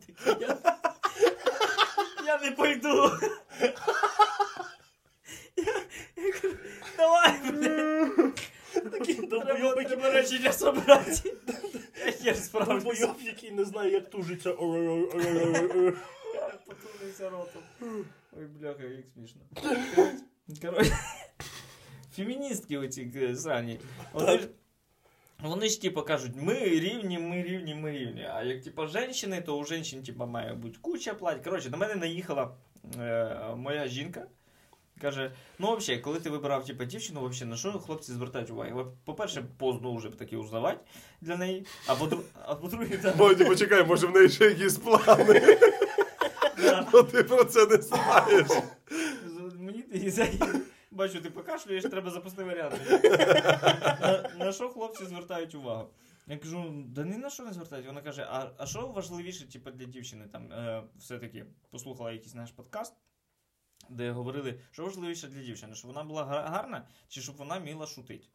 Я 2.25 2.37
не 2.43 2.51
пойду. 2.51 3.11
Я, 5.57 5.73
я 6.15 6.31
кажу, 6.33 6.55
давай, 6.97 7.33
блядь. 7.51 8.36
Такий 8.91 9.15
Треба, 9.15 10.11
речення 10.11 10.53
собрати. 10.53 11.33
Я 12.05 12.11
хер 12.11 12.35
справлюсь. 12.35 12.83
довбойоб, 12.83 13.15
який 13.21 13.51
не 13.51 13.65
знає, 13.65 13.91
як 13.91 14.09
тужиться. 14.09 14.51
Я 17.19 17.29
ротом. 17.29 17.61
Ой, 18.37 18.45
бляха, 18.45 18.83
як 18.83 19.05
смішно. 19.13 19.41
Коротше, 20.61 20.97
феміністки 22.15 22.77
оці 22.77 23.11
е, 23.15 23.35
срані. 23.35 23.79
Вони 24.13 24.37
ж, 24.37 24.47
вони 25.39 25.69
ж 25.69 25.81
типу 25.81 26.01
кажуть, 26.01 26.31
ми 26.35 26.53
рівні, 26.59 27.19
ми 27.19 27.43
рівні, 27.43 27.75
ми 27.75 27.91
рівні. 27.91 28.27
А 28.33 28.43
як 28.43 28.63
типу 28.63 28.87
жінки, 28.87 29.41
то 29.41 29.57
у 29.57 29.65
жінок 29.65 30.05
типу, 30.05 30.25
має 30.25 30.53
бути 30.53 30.77
куча 30.81 31.13
плать. 31.13 31.43
Коротше, 31.43 31.69
до 31.69 31.77
мене 31.77 31.95
наїхала 31.95 32.55
е, 32.99 33.55
моя 33.55 33.87
жінка. 33.87 34.27
Каже, 35.01 35.31
ну 35.59 35.75
взагалі, 35.75 36.01
коли 36.01 36.19
ти 36.19 36.29
вибирав 36.29 36.65
типу, 36.65 36.85
дівчину, 36.85 37.19
вообще, 37.19 37.45
на 37.45 37.57
що 37.57 37.71
хлопці 37.71 38.11
звертають 38.11 38.49
увагу? 38.49 38.91
По-перше, 39.05 39.43
поздно 39.57 39.95
вже 39.95 40.09
таки 40.09 40.37
узнавати 40.37 40.79
для 41.21 41.37
неї. 41.37 41.65
А 41.87 41.95
по-друге, 41.95 42.23
а 42.45 42.55
по-друге, 42.55 43.13
Боді, 43.17 43.45
почекай, 43.45 43.83
може 43.83 44.07
в 44.07 44.11
неї 44.11 44.29
ще 44.29 44.45
якісь 44.45 44.77
плани. 44.77 45.57
Ну 46.93 47.03
ти 47.03 47.23
про 47.23 47.43
це 47.43 47.65
не 47.65 47.77
знаєш. 47.77 48.47
Мені 49.59 49.83
бачу, 50.91 51.21
ти 51.21 51.29
покашлюєш, 51.29 51.83
треба 51.83 52.11
запасний 52.11 52.45
варіант. 52.45 52.81
На, 54.39 54.51
що 54.51 54.69
хлопці 54.69 55.05
звертають 55.05 55.55
увагу? 55.55 55.89
Я 56.27 56.37
кажу, 56.37 56.83
да 56.87 57.03
ні 57.03 57.17
на 57.17 57.29
що 57.29 57.43
не 57.43 57.53
звертають. 57.53 57.87
Вона 57.87 58.01
каже: 58.01 58.27
а, 58.29 58.51
а 58.57 58.65
що 58.65 58.87
важливіше, 58.87 59.47
типу, 59.47 59.71
для 59.71 59.85
дівчини? 59.85 60.25
Там 60.31 60.51
е, 60.51 60.83
все-таки 60.99 61.45
послухала 61.71 62.11
якийсь 62.11 62.35
наш 62.35 62.51
подкаст, 62.51 62.93
де 63.89 64.11
говорили, 64.11 64.59
що 64.71 64.83
важливіше 64.85 65.27
для 65.27 65.43
дівчини, 65.43 65.75
щоб 65.75 65.91
вона 65.91 66.03
була 66.03 66.25
гарна, 66.25 66.87
чи 67.07 67.21
щоб 67.21 67.35
вона 67.35 67.57
вміла 67.57 67.87
шутити. 67.87 68.27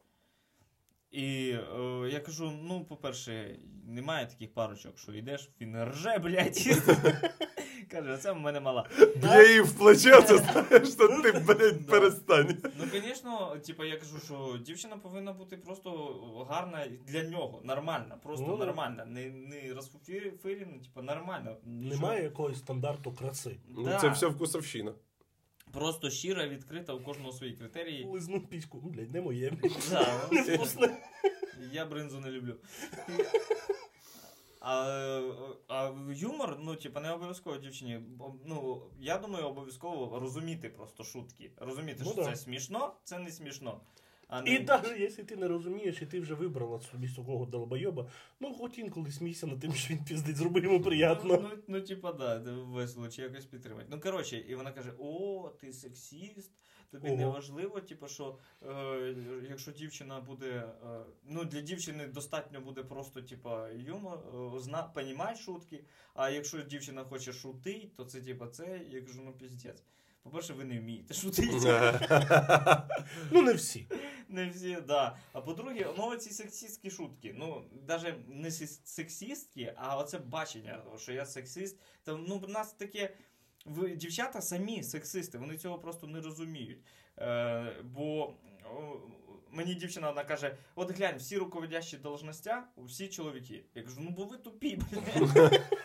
І 1.11 1.49
е, 1.49 2.09
я 2.11 2.19
кажу: 2.19 2.51
ну, 2.63 2.85
по-перше, 2.85 3.59
немає 3.87 4.25
таких 4.25 4.53
парочок, 4.53 4.97
що 4.99 5.13
йдеш, 5.13 5.49
він 5.61 5.83
рже, 5.83 6.17
блядь. 6.17 6.57
Каже, 7.91 8.17
це 8.17 8.31
в 8.31 8.39
мене 8.39 8.59
мала. 8.59 8.89
Б'є 9.15 9.47
її 9.47 9.61
в 9.61 9.77
плече, 9.77 10.21
це 10.21 10.37
знаєш, 10.37 10.89
що 10.93 11.21
ти, 11.21 11.31
блядь, 11.31 11.87
перестань. 11.87 12.57
Ну, 12.79 12.85
звісно, 12.91 13.57
типу, 13.65 13.83
я 13.83 13.97
кажу, 13.97 14.19
що 14.25 14.57
дівчина 14.65 14.97
повинна 14.97 15.33
бути 15.33 15.57
просто 15.57 15.89
гарна 16.49 16.87
для 17.07 17.23
нього, 17.23 17.61
нормальна, 17.63 18.15
просто 18.23 18.45
Ну, 18.47 18.57
нормальна. 18.57 19.05
Не, 19.05 19.29
не 19.29 19.73
розфуфірена, 19.73 20.79
типу, 20.79 21.01
нормально. 21.01 21.57
Немає 21.65 22.23
якогось 22.23 22.57
стандарту 22.57 23.11
краси. 23.11 23.57
Ну 23.67 23.97
це 24.01 24.09
все 24.09 24.27
вкусовщина. 24.27 24.93
Просто 25.73 26.09
щира, 26.09 26.47
відкрита, 26.47 26.93
у 26.93 26.99
кожного 26.99 27.31
свої 27.31 27.53
критерії. 27.53 28.05
Лизну 28.05 28.41
пічку. 28.41 28.81
Ну, 28.83 28.89
Блядь, 28.89 29.11
не 29.13 29.21
моє. 29.21 29.53
Да, 29.89 30.27
не 30.31 30.41
вкусне. 30.41 30.97
Я 31.71 31.85
бринзу 31.85 32.19
не 32.19 32.31
люблю. 32.31 32.55
А, 34.61 35.21
а 35.67 35.93
юмор, 36.09 36.57
ну, 36.59 36.75
типа, 36.75 36.99
не 37.01 37.11
обов'язково 37.11 37.57
дівчині. 37.57 38.01
Ну, 38.45 38.81
я 38.99 39.17
думаю, 39.17 39.45
обов'язково 39.47 40.19
розуміти 40.19 40.69
просто 40.69 41.03
шутки. 41.03 41.51
Розуміти, 41.57 42.01
Ну 42.05 42.11
що 42.11 42.23
да. 42.23 42.29
це 42.29 42.35
смішно, 42.35 42.93
це 43.03 43.19
не 43.19 43.31
смішно. 43.31 43.81
А 44.33 44.41
не... 44.41 44.55
І 44.55 44.63
навіть 44.63 44.99
якщо 44.99 45.23
ти 45.23 45.35
не 45.35 45.47
розумієш, 45.47 46.01
і 46.01 46.05
ти 46.05 46.19
вже 46.19 46.33
вибрала 46.33 46.79
собі 46.79 47.09
такого 47.09 47.45
долбойоба, 47.45 48.09
ну 48.39 48.53
хоч 48.53 48.77
інколи 48.77 49.11
смійся 49.11 49.47
над 49.47 49.59
тим, 49.59 49.73
що 49.73 49.93
він 49.93 50.03
піздить, 50.03 50.35
зроби 50.35 50.59
йому 50.59 50.77
Ну, 50.77 50.83
приємно. 50.83 51.37
ну, 51.41 51.49
ну, 51.67 51.81
типа, 51.81 52.13
да, 52.13 52.37
весело, 52.51 53.09
чи 53.09 53.21
якось 53.21 53.45
підтримати. 53.45 53.87
Ну, 53.91 53.99
коротше, 53.99 54.37
і 54.37 54.55
вона 54.55 54.71
каже: 54.71 54.93
О, 54.99 55.49
ти 55.59 55.73
сексіст, 55.73 56.51
тобі 56.91 57.07
Ого. 57.07 57.17
не 57.17 57.25
важливо, 57.25 57.79
типу, 57.79 58.07
що 58.07 58.37
е, 58.69 59.15
якщо 59.49 59.71
дівчина 59.71 60.21
буде. 60.21 60.49
Е, 60.49 60.99
ну, 61.29 61.45
для 61.45 61.61
дівчини 61.61 62.07
достатньо 62.07 62.61
буде 62.61 62.83
просто, 62.83 63.21
типа, 63.21 63.69
юмор, 63.69 64.19
е, 64.55 64.59
зна, 64.59 64.83
понімати 64.83 65.39
шутки. 65.39 65.83
А 66.13 66.29
якщо 66.29 66.61
дівчина 66.61 67.03
хоче 67.03 67.33
шутити, 67.33 67.89
то 67.97 68.05
це, 68.05 68.21
типа, 68.21 68.47
це, 68.47 68.81
я 68.89 69.01
кажу, 69.01 69.21
ну 69.25 69.33
піздець. 69.33 69.83
По-перше, 70.23 70.53
ви 70.53 70.63
не 70.63 70.79
вмієте 70.79 71.13
шутити. 71.13 71.49
Ну 73.31 73.41
не 73.41 73.53
всі. 73.53 73.87
Не 74.29 74.49
всі, 74.49 74.77
да. 74.87 75.17
А 75.33 75.41
по-друге, 75.41 75.93
ну 75.97 76.15
ці 76.15 76.29
сексистські 76.29 76.91
шутки. 76.91 77.35
Ну, 77.37 77.63
навіть 77.87 78.15
не 78.27 78.51
сексистські, 78.51 79.73
а 79.75 79.97
оце 79.97 80.17
бачення, 80.17 80.83
що 80.97 81.13
я 81.13 81.25
сексист. 81.25 81.79
Та, 82.03 82.15
ну, 82.15 82.37
в 82.37 82.49
нас 82.49 82.73
таке. 82.73 83.13
Ви, 83.65 83.95
дівчата 83.95 84.41
самі 84.41 84.83
сексисти, 84.83 85.37
вони 85.37 85.57
цього 85.57 85.79
просто 85.79 86.07
не 86.07 86.21
розуміють. 86.21 86.79
Е, 87.17 87.75
бо 87.83 88.33
о, 88.65 88.99
мені 89.51 89.75
дівчина 89.75 90.09
вона 90.09 90.23
каже: 90.23 90.57
от 90.75 90.91
глянь, 90.91 91.17
всі 91.17 91.37
руководящі 91.37 91.97
должностя, 91.97 92.63
всі 92.77 93.07
чоловіки. 93.07 93.65
Я 93.75 93.83
кажу, 93.83 93.97
ну 94.01 94.09
бо 94.09 94.25
ви 94.25 94.37
тупі, 94.37 94.79
блядь. 94.91 95.61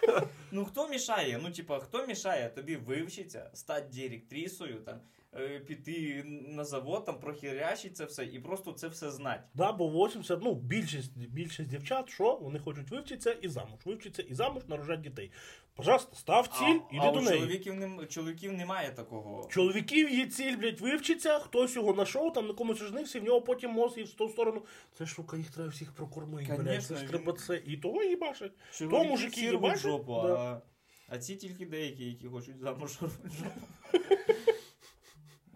Хто 0.89 0.95
мішає? 0.95 1.41
Ну, 1.43 1.51
типа, 1.51 1.79
хто 1.79 2.07
мішає 2.07 2.49
тобі 2.49 2.77
вивчитися, 2.77 3.51
стати 3.55 3.87
директрисою, 3.93 4.81
там, 4.81 5.01
е, 5.35 5.59
піти 5.59 6.23
на 6.49 6.65
завод, 6.65 7.05
там 7.05 7.21
прохірящить 7.21 7.97
це 7.97 8.05
все, 8.05 8.25
і 8.25 8.39
просто 8.39 8.73
це 8.73 8.89
все 8.89 9.11
знать. 9.11 9.41
Да, 9.55 9.73
бо 9.73 10.07
80, 10.07 10.43
ну, 10.43 10.55
більшість, 10.55 11.19
більшість 11.19 11.71
дівчат, 11.71 12.11
що 12.11 12.39
вони 12.43 12.59
хочуть 12.59 12.91
вивчитися 12.91 13.33
і 13.33 13.49
замуж. 13.49 13.81
Вивчитися 13.85 14.29
і 14.29 14.35
замуж, 14.35 14.63
народжати 14.69 15.03
дітей. 15.03 15.31
Пожалуйста, 15.75 16.17
став 16.17 16.47
ціль, 16.49 16.81
а, 16.91 16.95
іди 16.95 17.07
а 17.07 17.11
до 17.11 17.19
у 17.19 17.23
неї. 17.23 17.39
чоловіків, 17.39 17.75
нем, 17.75 18.07
чоловіків 18.09 18.53
немає 18.53 18.91
такого. 18.91 19.49
Чоловіків 19.51 20.11
є 20.11 20.27
ціль, 20.27 20.57
блядь, 20.57 20.81
вивчиться, 20.81 21.39
хтось 21.39 21.77
його 21.77 21.93
знайшов, 21.95 22.33
там 22.33 22.47
на 22.47 22.55
комусь 22.55 22.79
женився, 22.79 23.19
і 23.19 23.21
в 23.21 23.25
нього 23.25 23.41
потім 23.43 23.71
мозг 23.71 23.99
і 23.99 24.03
в 24.03 24.15
ту 24.15 24.29
сторону. 24.29 24.63
Це 24.99 25.07
ж, 25.07 25.15
сука, 25.15 25.37
їх 25.37 25.51
треба 25.51 25.69
всіх 25.71 25.93
прокормити, 25.93 26.53
блядь, 26.53 26.85
це 26.85 26.97
ж 26.97 27.07
треба 27.07 27.33
це. 27.33 27.63
І 27.67 27.77
того 27.77 28.03
їбашить. 28.03 28.53
Чоловіки 28.73 29.11
мужики 29.11 29.31
всі 29.31 29.51
рвуть 29.51 29.53
їбашать, 29.53 29.81
жопу, 29.81 30.23
да. 30.23 30.61
А, 31.09 31.19
ці 31.19 31.37
тільки 31.37 31.67
деякі, 31.67 32.05
які 32.05 32.29
хочуть 32.29 32.59
замуж. 32.59 32.99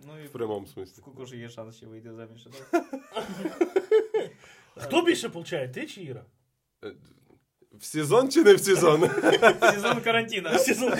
Ну 0.06 0.22
і 0.24 0.26
В 0.26 0.32
прямому 0.32 0.64
в 0.64 0.68
смислі. 0.68 1.02
кого 1.02 1.24
ж 1.26 1.36
є 1.36 1.48
шанс 1.48 1.76
ще 1.76 1.86
вийти 1.86 2.12
заміж. 2.14 2.48
Хто 4.76 5.02
більше 5.02 5.28
получає, 5.28 5.68
ти 5.68 5.86
чи 5.86 6.02
Іра? 6.02 6.24
Е, 6.84 6.94
В 7.72 7.84
сезон 7.84 8.30
чи 8.30 8.44
не 8.44 8.54
в 8.54 8.60
сезон? 8.60 9.00
Сезон 9.60 10.00
карантину. 10.00 10.58
Сезон. 10.58 10.92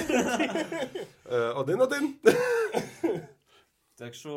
Е, 1.31 1.37
Один-один. 1.39 2.15
Так 3.95 4.15
що. 4.15 4.33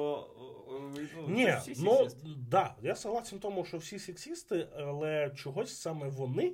о, 0.67 0.91
ну, 1.17 1.27
Ні, 1.27 1.53
ну 1.77 2.07
да, 2.49 2.75
я 2.81 2.95
согласен 2.95 3.37
в 3.37 3.41
тому, 3.41 3.65
що 3.65 3.77
всі 3.77 3.99
сексісти, 3.99 4.67
але 4.77 5.29
чогось 5.35 5.81
саме 5.81 6.07
вони 6.09 6.53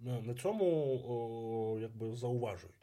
на 0.00 0.20
на 0.20 0.34
цьому 0.34 0.66
о, 1.08 1.78
якби 1.80 2.16
зауважують. 2.16 2.74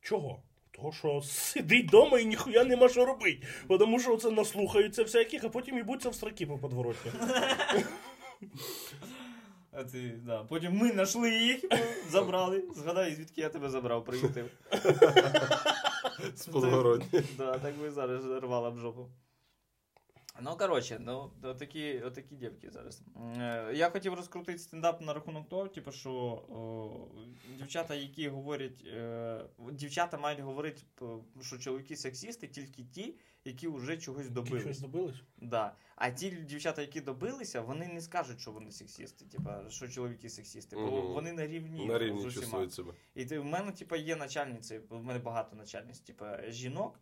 Чого? 0.00 0.42
Того, 0.70 0.92
що 0.92 1.22
сидить 1.22 1.86
вдома 1.88 2.18
і 2.18 2.24
ніхуя 2.24 2.64
нема 2.64 2.88
що 2.88 3.04
робити. 3.04 3.46
Тому 3.68 4.00
що 4.00 4.16
це 4.16 4.30
наслухаються 4.30 5.02
всяких, 5.02 5.44
а 5.44 5.48
потім 5.48 5.76
їбуться 5.76 6.08
в 6.08 6.14
строки 6.14 6.46
по 6.46 6.58
подворотні. 6.58 7.12
А 9.72 9.84
ти, 9.84 10.20
да. 10.26 10.44
Потім 10.44 10.76
ми 10.76 10.90
знайшли 10.90 11.30
їх, 11.30 11.64
забрали. 12.10 12.64
Згадай, 12.76 13.14
звідки 13.14 13.40
я 13.40 13.48
тебе 13.48 13.68
забрав, 13.70 14.04
приютив. 14.04 14.50
З 16.34 16.46
подгородні. 16.46 17.22
Да, 17.38 17.58
так 17.58 17.76
би 17.76 17.90
зараз 17.90 18.24
рвала 18.24 18.70
б 18.70 18.78
жопу. 18.78 19.08
Ну, 20.40 20.56
коротше, 20.56 20.98
ну, 21.00 21.30
отакі, 21.42 22.00
отакі 22.00 22.34
дівки 22.36 22.70
зараз. 22.70 23.02
Е, 23.36 23.72
Я 23.74 23.90
хотів 23.90 24.14
розкрутити 24.14 24.58
стендап 24.58 25.00
на 25.00 25.14
рахунок 25.14 25.48
того, 25.48 25.68
типу, 25.68 25.92
що 25.92 26.10
о, 26.10 27.08
дівчата, 27.58 27.94
які 27.94 28.28
говорять, 28.28 28.84
е, 28.86 29.44
дівчата 29.72 30.18
мають 30.18 30.40
говорити, 30.40 30.82
п- 30.94 31.06
що 31.42 31.58
чоловіки 31.58 31.96
сексісти, 31.96 32.46
тільки 32.48 32.82
ті, 32.84 33.14
які 33.44 33.68
вже 33.68 33.96
чогось 33.96 34.28
добились. 34.28 34.62
щось 34.62 34.80
добились? 34.80 35.16
Да. 35.38 35.74
А 35.96 36.10
ті 36.10 36.30
дівчата, 36.30 36.82
які 36.82 37.00
добилися, 37.00 37.60
вони 37.60 37.88
не 37.88 38.00
скажуть, 38.00 38.40
що 38.40 38.50
вони 38.50 38.70
сексісти, 38.72 39.24
типа, 39.24 39.64
що 39.68 39.88
чоловіки 39.88 40.28
сексісти, 40.30 40.76
бо 40.76 40.82
Мгм. 40.82 41.12
вони 41.12 41.32
на 41.32 41.46
рівні, 41.46 41.86
На 41.86 41.98
рівні 41.98 42.20
з 42.20 42.24
усіма. 42.36 42.70
себе. 42.70 42.92
І 43.14 43.24
ти, 43.24 43.38
в 43.38 43.44
мене, 43.44 43.72
типа, 43.72 43.96
є 43.96 44.16
начальниці, 44.16 44.80
в 44.88 45.02
мене 45.02 45.18
багато 45.18 45.56
начальниць, 45.56 46.00
типа, 46.00 46.50
жінок. 46.50 47.00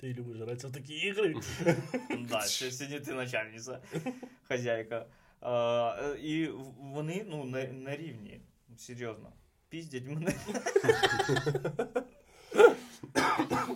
Ти 0.00 0.14
любиш 0.14 0.38
гратися 0.38 0.68
в 0.68 0.72
такі 0.72 0.94
ігри. 0.94 1.34
Да, 2.28 2.40
ще 2.40 2.70
сьогодні 2.70 3.00
ти 3.00 3.12
начальниця, 3.12 3.82
хазяйка. 4.42 5.06
А, 5.40 6.14
і 6.22 6.46
вони 6.78 7.26
ну, 7.28 7.44
на, 7.44 7.64
на 7.64 7.96
рівні. 7.96 8.40
Серйозно. 8.76 9.32
Піздять 9.68 10.06
мене. 10.06 10.34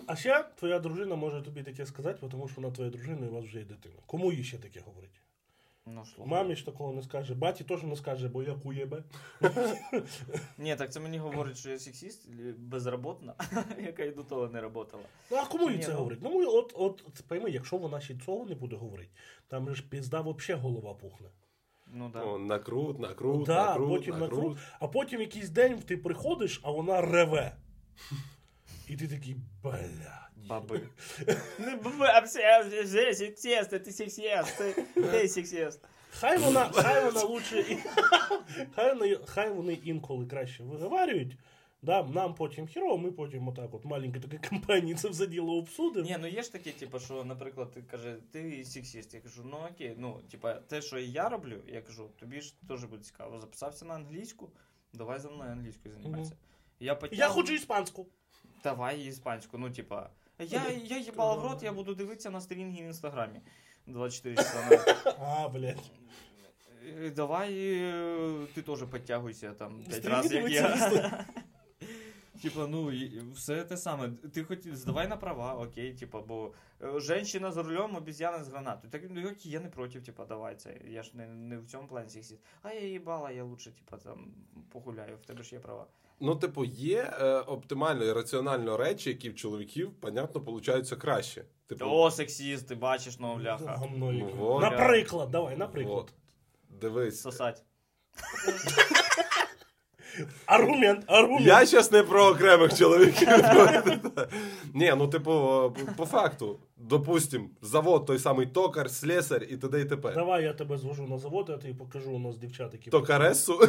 А 0.07 0.15
ще 0.15 0.45
твоя 0.55 0.79
дружина 0.79 1.15
може 1.15 1.41
тобі 1.41 1.63
таке 1.63 1.85
сказати, 1.85 2.27
тому 2.31 2.47
що 2.47 2.61
вона 2.61 2.73
твоя 2.75 2.89
дружина 2.89 3.25
і 3.25 3.29
у 3.29 3.33
вас 3.33 3.45
вже 3.45 3.59
є 3.59 3.65
дитина. 3.65 3.95
Кому 4.05 4.31
їй 4.31 4.43
ще 4.43 4.57
таке 4.57 4.79
говорить? 4.79 5.21
Ну. 5.85 6.03
Мамі 6.25 6.55
ж 6.55 6.65
такого 6.65 6.93
не 6.93 7.01
скаже, 7.01 7.33
баті 7.33 7.63
теж 7.63 7.83
не 7.83 7.95
скаже, 7.95 8.27
бо 8.27 8.43
я 8.43 8.53
куєбе. 8.53 9.03
Ні, 10.57 10.75
так 10.75 10.91
це 10.91 10.99
мені 10.99 11.17
говорить, 11.17 11.57
що 11.57 11.69
я 11.69 11.79
сексіст, 11.79 12.25
і 12.25 12.51
безроботна, 12.57 13.33
яка 13.85 14.03
й 14.03 14.11
до 14.11 14.23
того 14.23 14.47
не 14.47 14.61
працювала. 14.61 15.09
Ну 15.31 15.37
а 15.37 15.45
кому 15.45 15.69
їй 15.71 15.79
це 15.79 15.91
ну- 15.91 15.97
говорить? 15.97 16.19
Ну 16.21 16.43
от, 16.47 16.73
от 16.75 17.23
пойми, 17.27 17.49
якщо 17.49 17.77
вона 17.77 18.01
ще 18.01 18.15
цього 18.25 18.45
не 18.45 18.55
буде 18.55 18.75
говорити, 18.75 19.11
там 19.47 19.75
ж 19.75 19.83
пізда 19.89 20.21
взагалі 20.21 20.61
голова 20.61 20.93
пухне. 20.93 21.27
Ну 21.93 22.09
да. 22.09 22.23
О, 22.23 22.39
накрут, 22.39 22.99
накрут, 22.99 23.45
да, 23.45 23.65
накрут, 23.65 23.89
потім 23.89 24.19
накрут. 24.19 24.39
накрут, 24.39 24.57
а 24.79 24.87
потім 24.87 25.21
якийсь 25.21 25.49
день 25.49 25.79
ти 25.79 25.97
приходиш, 25.97 26.61
а 26.63 26.71
вона 26.71 27.01
реве. 27.01 27.55
І 28.91 28.95
ти 28.95 29.07
такий, 29.07 29.35
бля. 29.63 30.29
Баби. 30.47 30.81
Не 31.59 31.75
баби, 31.75 32.05
а 32.05 32.19
все, 32.19 32.63
сексіст, 33.15 33.69
ти 33.69 33.91
сексіст, 33.91 34.57
ти, 34.57 34.85
ти 34.95 35.27
сексіст. 35.27 35.79
Хай 36.11 36.37
вона, 36.37 36.65
хай 36.73 37.05
вона 37.05 37.23
лучше, 37.23 37.59
і- 37.59 37.77
хай, 38.75 38.93
вони, 38.95 39.19
хай 39.25 39.49
вони 39.49 39.73
інколи 39.73 40.25
краще 40.25 40.63
виговарюють. 40.63 41.37
Да, 41.81 42.03
нам 42.03 42.35
потім 42.35 42.67
хірово, 42.67 42.97
ми 42.97 43.11
потім 43.11 43.47
отак 43.47 43.73
от 43.73 43.85
маленької 43.85 44.21
такої 44.23 44.39
компанії 44.49 44.95
це 44.95 45.09
все 45.09 45.27
діло 45.27 45.57
обсудимо. 45.57 46.05
Ні, 46.05 46.17
ну 46.21 46.27
є 46.27 46.43
ж 46.43 46.51
таке, 46.51 46.71
типу, 46.71 46.99
що, 46.99 47.23
наприклад, 47.23 47.71
ти 47.71 47.81
каже, 47.81 48.17
ти 48.31 48.65
сексіст. 48.65 49.13
Я 49.13 49.19
кажу, 49.19 49.43
ну 49.45 49.57
окей, 49.71 49.95
ну, 49.97 50.19
типа, 50.31 50.53
те, 50.53 50.81
що 50.81 50.99
і 50.99 51.11
я 51.11 51.29
роблю, 51.29 51.61
я 51.67 51.81
кажу, 51.81 52.09
тобі 52.19 52.41
ж 52.41 52.55
теж 52.67 52.83
буде 52.83 53.03
цікаво. 53.03 53.39
Записався 53.39 53.85
на 53.85 53.93
англійську, 53.93 54.49
давай 54.93 55.19
за 55.19 55.29
мною 55.29 55.51
англійською 55.51 55.95
займайся. 55.95 56.35
Я, 56.79 56.85
Я 56.85 56.95
потягну, 56.95 57.33
хочу 57.35 57.53
іспанську. 57.53 58.07
Давай 58.63 59.01
іспанську, 59.01 59.57
ну, 59.57 59.71
типа. 59.71 60.09
Я, 60.39 60.61
я 60.83 60.97
їбала 60.97 61.35
в 61.35 61.43
рот, 61.43 61.63
я 61.63 61.73
буду 61.73 61.95
дивитися 61.95 62.29
на 62.29 62.41
стрінги 62.41 62.81
в 62.81 62.85
інстаграмі. 62.85 63.41
24 63.87 64.35
часа 64.35 64.69
на 64.69 65.13
А, 65.19 65.49
блядь. 65.49 65.91
Е, 66.99 67.09
Давай 67.09 67.77
е, 67.77 68.47
ти 68.53 68.61
теж 68.61 68.83
підтягуйся 68.91 69.53
там 69.53 69.83
5 69.83 69.95
Стрільни 69.95 70.15
разів, 70.17 70.49
як 70.49 70.63
дивитися 70.63 70.89
я. 70.95 71.25
Типа, 72.41 72.67
ну, 72.67 72.91
і 72.91 73.21
все 73.33 73.63
те 73.63 73.77
саме. 73.77 74.09
Ти 74.33 74.43
хоч 74.43 74.67
здавай 74.67 75.07
на 75.07 75.17
права, 75.17 75.53
окей, 75.53 75.93
типа, 75.93 76.21
бо 76.21 76.53
е, 76.83 76.99
женщина 76.99 77.51
за 77.51 77.63
рулем, 77.63 77.95
обезьяна 77.95 78.43
з 78.43 78.49
гранатою. 78.49 78.91
Так, 78.91 79.01
ну 79.09 79.21
окей, 79.21 79.51
я 79.51 79.59
не 79.59 79.69
проти, 79.69 80.01
типа, 80.01 80.25
давай 80.25 80.55
це. 80.55 80.77
Я 80.87 81.03
ж 81.03 81.11
не, 81.13 81.27
не 81.27 81.57
в 81.57 81.65
цьому 81.65 81.87
плані 81.87 82.09
сексіст. 82.09 82.41
А 82.61 82.73
я 82.73 82.87
їбала, 82.87 83.31
я 83.31 83.43
лучше, 83.43 83.71
типа, 83.71 83.97
там 83.97 84.33
погуляю, 84.71 85.17
в 85.17 85.25
тебе 85.25 85.43
ж 85.43 85.55
є 85.55 85.61
права. 85.61 85.87
Ну, 86.19 86.35
типу, 86.35 86.65
є 86.65 87.13
е, 87.19 87.39
оптимально 87.39 88.05
і 88.05 88.13
раціонально 88.13 88.77
речі, 88.77 89.09
які 89.09 89.29
в 89.29 89.35
чоловіків, 89.35 89.93
понятно, 89.99 90.41
получаються 90.41 90.95
краще. 90.95 91.45
Типу, 91.67 91.85
О, 91.85 92.11
сексіст, 92.11 92.67
ти 92.67 92.75
бачиш, 92.75 93.19
ну, 93.19 93.35
бляха. 93.35 93.65
Гамно 93.65 94.13
яке. 94.13 94.33
Ну, 94.35 94.35
вот. 94.35 94.61
Наприклад, 94.61 95.31
давай, 95.31 95.57
наприклад. 95.57 95.97
от, 95.97 96.13
дивись. 96.81 97.21
Сосать. 97.21 97.63
Аргумент, 100.45 101.03
аргумент. 101.07 101.47
Я 101.47 101.65
щас 101.65 101.91
не 101.91 102.03
про 102.03 102.25
окремих 102.25 102.77
чоловіків. 102.77 103.27
Ні, 104.73 104.93
ну, 104.97 105.07
типу, 105.07 105.31
по 105.97 106.05
факту, 106.05 106.59
допустим, 106.77 107.49
завод 107.61 108.05
той 108.05 108.19
самий 108.19 108.45
токар, 108.45 108.91
слесар 108.91 109.43
і 109.43 109.57
т.д. 109.57 109.81
і 109.81 109.85
т.п. 109.85 110.13
Давай 110.13 110.43
я 110.43 110.53
тебе 110.53 110.77
звожу 110.77 111.07
на 111.07 111.17
завод, 111.17 111.45
я 111.49 111.57
тобі 111.57 111.73
покажу 111.73 112.11
у 112.11 112.19
нас 112.19 112.37
дівчат, 112.37 112.73
які. 112.73 112.89
Токаресу. 112.89 113.59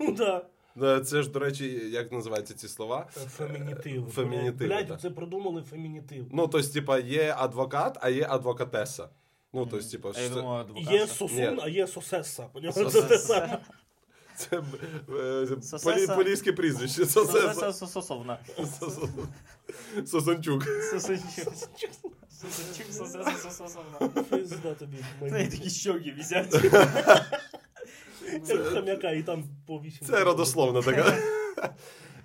Ну, 0.00 0.12
да. 0.16 0.42
Е, 0.82 1.00
Це 1.00 1.22
ж, 1.22 1.30
до 1.30 1.38
речі, 1.38 1.66
як 1.90 2.12
називаються 2.12 2.54
ці 2.54 2.68
слова? 2.68 3.06
Фемінітив. 3.10 4.06
Фемінітиви, 4.06 4.66
Блядь, 4.74 4.88
так. 4.88 5.00
це 5.00 5.10
придумали 5.10 5.62
фемінітив. 5.62 6.26
Ну, 6.32 6.48
тобто, 6.48 6.68
типа, 6.68 6.98
є 6.98 7.34
адвокат, 7.38 7.98
а 8.00 8.08
є 8.08 8.26
адвокатеса. 8.30 9.08
Ну, 9.52 9.66
тобто, 9.70 9.88
типа, 9.88 10.08
адвокат. 10.08 10.92
Є 10.92 11.06
сосун, 11.06 11.60
а 11.62 11.68
є 11.68 11.86
сосеса. 11.86 12.46
Сосеса. 12.72 13.58
Це 14.36 14.62
це 15.78 16.04
е, 16.04 16.16
поліське 16.16 16.52
прізвище. 16.52 17.06
Сососовна. 17.06 18.38
Сосончук. 20.06 20.64
Сосончук. 20.90 21.54
Сосончук, 22.30 22.92
Сосеса 22.92 23.32
Сососовна. 23.42 24.08
Пизда 24.08 24.74
тобі. 24.74 24.96
Такі 25.20 25.70
щоки. 25.70 26.14
Як 28.46 28.66
хам'яка, 28.66 29.10
і 29.10 29.22
там 29.22 29.44
по 29.66 29.78
вісім. 29.78 30.08
Це 30.08 30.24
родословна 30.24 30.82
така. 30.82 31.18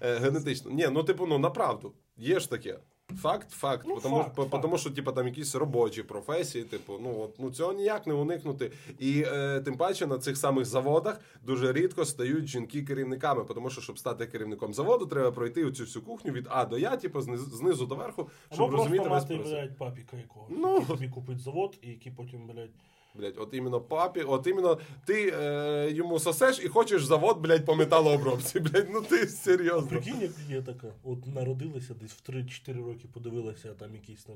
Е, 0.01 0.19
Генетично. 0.19 0.71
Ні, 0.71 0.87
ну 0.91 1.03
типу, 1.03 1.27
ну 1.27 1.39
направду. 1.39 1.93
Є 2.17 2.39
ж 2.39 2.49
таке. 2.49 2.79
Факт, 3.17 3.51
факт. 3.51 3.85
Ну, 3.87 3.99
тому, 4.03 4.17
факт, 4.17 4.35
по- 4.35 4.45
факт. 4.45 4.51
що, 4.77 4.89
типу, 4.89 5.11
там 5.11 5.27
якісь 5.27 5.55
робочі 5.55 6.03
професії, 6.03 6.63
типу, 6.63 6.99
ну 7.01 7.21
от 7.21 7.39
ну 7.39 7.51
цього 7.51 7.73
ніяк 7.73 8.07
не 8.07 8.13
уникнути. 8.13 8.71
І 8.99 9.23
е, 9.27 9.61
тим 9.61 9.77
паче 9.77 10.07
на 10.07 10.17
цих 10.17 10.37
самих 10.37 10.65
заводах 10.65 11.19
дуже 11.43 11.73
рідко 11.73 12.05
стають 12.05 12.47
жінки 12.47 12.81
керівниками, 12.81 13.43
тому 13.53 13.69
що, 13.69 13.81
щоб 13.81 13.99
стати 13.99 14.27
керівником 14.27 14.73
заводу, 14.73 15.05
треба 15.05 15.31
пройти 15.31 15.65
оцю 15.65 15.83
всю 15.83 16.03
кухню 16.03 16.31
від 16.31 16.47
А 16.49 16.65
до 16.65 16.77
Я, 16.77 16.97
типу, 16.97 17.21
знизу, 17.21 17.45
знизу 17.45 17.85
до 17.85 17.95
верху, 17.95 18.29
щоб 18.53 18.67
Або 18.67 18.77
розуміти 18.77 19.09
мати, 19.09 19.35
блядь, 19.35 19.77
папіка 19.77 20.17
якого. 20.17 20.47
Ну. 20.49 20.73
який 20.73 20.87
тобі 20.87 21.09
купить 21.09 21.39
завод, 21.39 21.77
і 21.81 21.87
який 21.87 22.11
потім, 22.11 22.47
блядь, 22.47 22.69
Блять, 23.13 23.35
от 23.37 23.53
іменно 23.53 23.81
папі, 23.81 24.21
от 24.21 24.47
іменно 24.47 24.77
ти 25.05 25.33
е, 25.41 25.91
йому 25.91 26.19
сосеш 26.19 26.59
і 26.63 26.67
хочеш 26.67 27.05
завод, 27.05 27.39
блять, 27.39 27.65
по 27.65 27.75
металообробці. 27.75 28.59
Блять, 28.71 28.87
ну 28.89 29.01
ти 29.01 29.27
серйозно. 29.27 29.89
Прикинь, 29.89 30.21
як 30.21 30.31
є 30.49 30.61
така. 30.61 30.87
От 31.03 31.35
народилася 31.35 31.93
десь 31.93 32.11
в 32.11 32.31
3-4 32.31 32.85
роки, 32.85 33.07
подивилася 33.13 33.73
там 33.73 33.93
якийсь 33.93 34.23
там 34.23 34.35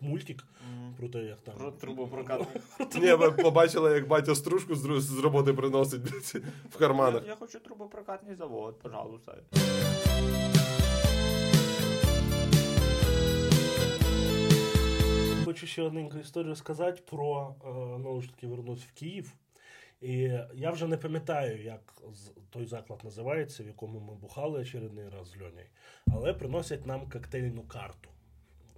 мультик 0.00 0.44
про 0.98 1.08
те, 1.08 1.18
як 1.18 1.40
там. 1.40 1.54
Про 1.54 1.70
трубопрокат. 1.70 2.46
Ні, 3.00 3.12
ви 3.12 3.30
побачила, 3.30 3.94
як 3.94 4.08
батя 4.08 4.34
стружку 4.34 4.74
з, 4.74 5.00
з 5.00 5.18
роботи 5.18 5.52
приносить 5.52 6.02
блядь, 6.02 6.44
в 6.70 6.76
карманах. 6.78 7.22
Я 7.26 7.36
хочу 7.36 7.58
трубопрокатний 7.60 8.34
завод, 8.34 8.78
пожалуйста. 8.82 9.36
Хочу 15.54 15.66
ще 15.66 15.82
одненьку 15.82 16.18
історію 16.18 16.54
сказати 16.56 17.02
про 17.10 17.54
е, 17.60 18.00
знову 18.00 18.22
ж 18.22 18.30
таки 18.30 18.46
вернусь 18.46 18.84
в 18.84 18.92
Київ. 18.92 19.32
І 20.00 20.12
я 20.54 20.70
вже 20.70 20.86
не 20.86 20.96
пам'ятаю, 20.96 21.62
як 21.62 22.02
той 22.50 22.66
заклад 22.66 23.04
називається, 23.04 23.62
в 23.62 23.66
якому 23.66 24.00
ми 24.00 24.14
бухали 24.14 24.60
очередний 24.60 25.08
раз 25.08 25.28
з 25.28 25.36
Льоні, 25.42 25.64
Але 26.06 26.32
приносять 26.32 26.86
нам 26.86 27.08
коктейльну 27.10 27.62
карту. 27.62 28.10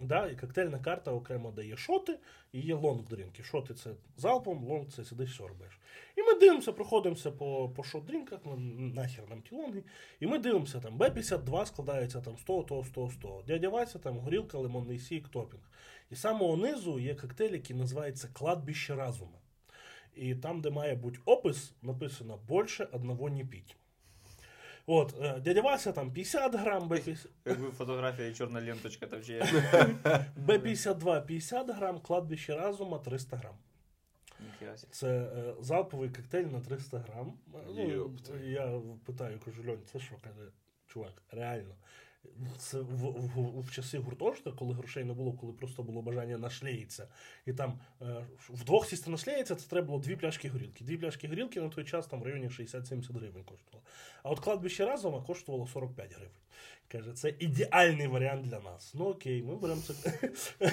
Да, 0.00 0.26
і 0.26 0.36
коктейльна 0.36 0.78
карта 0.78 1.12
окремо 1.12 1.50
дає 1.50 1.76
шоти 1.76 2.18
і 2.52 2.60
є 2.60 2.74
лонг-дрінки. 2.74 3.42
Шоти 3.42 3.74
це 3.74 3.90
залпом, 4.16 4.64
long 4.64 4.86
це 4.86 5.04
сидиш 5.04 5.36
сьорбеш. 5.36 5.78
І 6.16 6.22
ми 6.22 6.34
дивимося, 6.34 6.72
проходимося 6.72 7.30
по, 7.30 7.68
по 7.68 7.82
шот-дрінках, 7.82 8.38
ну, 8.44 8.56
нахер 8.94 9.24
нам 9.30 9.42
ті 9.42 9.54
лонги. 9.54 9.82
І 10.20 10.26
ми 10.26 10.38
дивимося, 10.38 10.80
там 10.80 10.98
Б-52 10.98 11.66
складається 11.66 12.20
там 12.20 12.38
100, 12.38 12.62
то 12.62 12.84
100, 12.84 13.10
100. 13.10 13.42
Дядя 13.46 13.68
Вася, 13.68 13.98
там 13.98 14.18
горілка, 14.18 14.58
лимонний 14.58 14.98
сік, 14.98 15.28
топінг. 15.28 15.70
І 16.10 16.16
самого 16.16 16.56
низу 16.56 16.98
є 16.98 17.14
коктейль, 17.14 17.52
який 17.52 17.76
називається 17.76 18.28
Кладбище 18.32 18.94
разума. 18.94 19.38
І 20.14 20.34
там, 20.34 20.60
де 20.60 20.70
має 20.70 20.94
бути 20.94 21.18
опис, 21.24 21.72
написано 21.82 22.38
більше 22.48 22.88
одного 22.92 23.30
не 23.30 23.44
піть. 23.44 23.76
От, 24.86 25.14
е, 25.22 25.40
дядя 25.40 25.60
Вася 25.60 25.92
там 25.92 26.12
50 26.12 26.54
грам, 26.54 26.88
Б-50. 26.88 27.26
Якби 27.44 27.70
фотографія 27.70 28.28
і 28.28 28.34
чорна 28.34 28.60
ленточка 28.60 29.06
там 29.06 29.22
ще 29.22 29.32
є. 29.32 29.42
Б-52 30.36 31.26
50 31.26 31.70
грам, 31.70 32.00
кладбище 32.00 32.54
разума 32.56 32.98
300 32.98 33.36
грам. 33.36 33.54
Це 34.90 35.08
е, 35.08 35.54
залповий 35.60 36.10
коктейль 36.10 36.44
на 36.46 36.60
300 36.60 36.98
грам. 36.98 37.32
Ну, 37.74 38.10
я 38.44 38.80
питаю, 39.06 39.40
кажу, 39.44 39.62
Льонь, 39.68 39.82
це 39.92 39.98
що? 39.98 40.14
Каже, 40.14 40.50
чувак, 40.86 41.22
реально. 41.30 41.74
Це 42.58 42.80
в, 42.80 43.04
в, 43.10 43.60
в 43.60 43.70
часи 43.70 43.98
гуртожитка, 43.98 44.52
коли 44.52 44.74
грошей 44.74 45.04
не 45.04 45.12
було, 45.12 45.32
коли 45.32 45.52
просто 45.52 45.82
було 45.82 46.02
бажання 46.02 46.38
нашлеїтися. 46.38 47.08
І 47.46 47.52
там 47.52 47.80
е, 48.02 48.26
вдвох 48.48 48.86
сісти 48.86 49.10
нашлеїться, 49.10 49.54
це 49.54 49.68
треба 49.68 49.86
було 49.86 49.98
дві 49.98 50.16
пляшки 50.16 50.48
горілки. 50.48 50.84
Дві 50.84 50.96
пляшки 50.96 51.28
горілки 51.28 51.60
на 51.60 51.68
той 51.68 51.84
час 51.84 52.06
там 52.06 52.20
в 52.20 52.24
районі 52.24 52.48
60-70 52.48 53.12
гривень 53.12 53.44
коштувало. 53.44 53.84
А 54.22 54.30
от 54.30 54.40
кладбище 54.40 54.84
разом 54.84 55.24
коштувало 55.24 55.66
45 55.66 56.14
гривень. 56.14 56.36
Каже, 56.88 57.12
це 57.12 57.34
ідеальний 57.38 58.06
варіант 58.06 58.42
для 58.42 58.60
нас. 58.60 58.94
Ну 58.94 59.04
окей, 59.04 59.42
ми 59.42 59.56
беремо 59.56 59.80
це. 59.80 60.18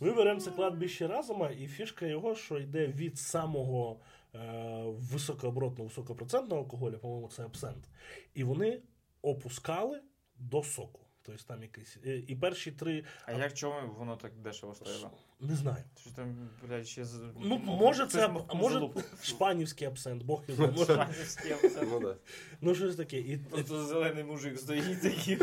Ми 0.00 0.12
беремо 0.12 0.40
це 0.40 0.50
кладбище 0.50 1.06
разома, 1.06 1.50
і 1.50 1.66
фішка 1.66 2.06
його, 2.06 2.34
що 2.34 2.58
йде 2.58 2.86
від 2.86 3.18
самого 3.18 4.00
е, 4.34 4.38
високооборотного, 4.86 5.88
високопроцентного 5.88 6.62
алкоголя, 6.62 6.98
по-моєму, 6.98 7.28
це 7.28 7.44
абсент. 7.44 7.88
І 8.34 8.44
вони 8.44 8.82
опускали 9.22 10.00
до 10.42 10.62
соку. 10.62 11.00
Тобто 11.22 11.44
там 11.44 11.62
якийсь. 11.62 11.96
е, 12.06 12.18
І 12.28 12.36
перші 12.36 12.72
три 12.72 13.04
А 13.26 13.32
як 13.32 13.54
чому 13.54 13.94
воно 13.98 14.16
так 14.16 14.32
дешево 14.38 14.74
стояло? 14.74 15.10
Не 15.42 15.56
знаю. 15.56 15.84
Що 16.00 16.10
там, 16.10 16.48
блядь, 16.68 16.86
ще 16.86 17.04
з... 17.04 17.20
Ну, 17.40 17.58
може, 17.64 18.06
це 18.06 18.30
а 18.48 18.54
може 18.54 18.88
шпанівський 19.22 19.86
абсент, 19.86 20.22
Бог 20.22 20.42
його 20.48 20.56
знає. 20.56 20.72
Може, 20.78 20.92
Шпанівський 20.92 21.52
абсент. 21.52 21.88
Ну, 21.90 22.00
да. 22.00 22.16
ну 22.60 22.74
щось 22.74 22.96
таке. 22.96 23.18
І, 23.18 23.36
Просто 23.36 23.84
зелений 23.84 24.24
мужик 24.24 24.58
стоїть 24.58 25.02
такий. 25.02 25.38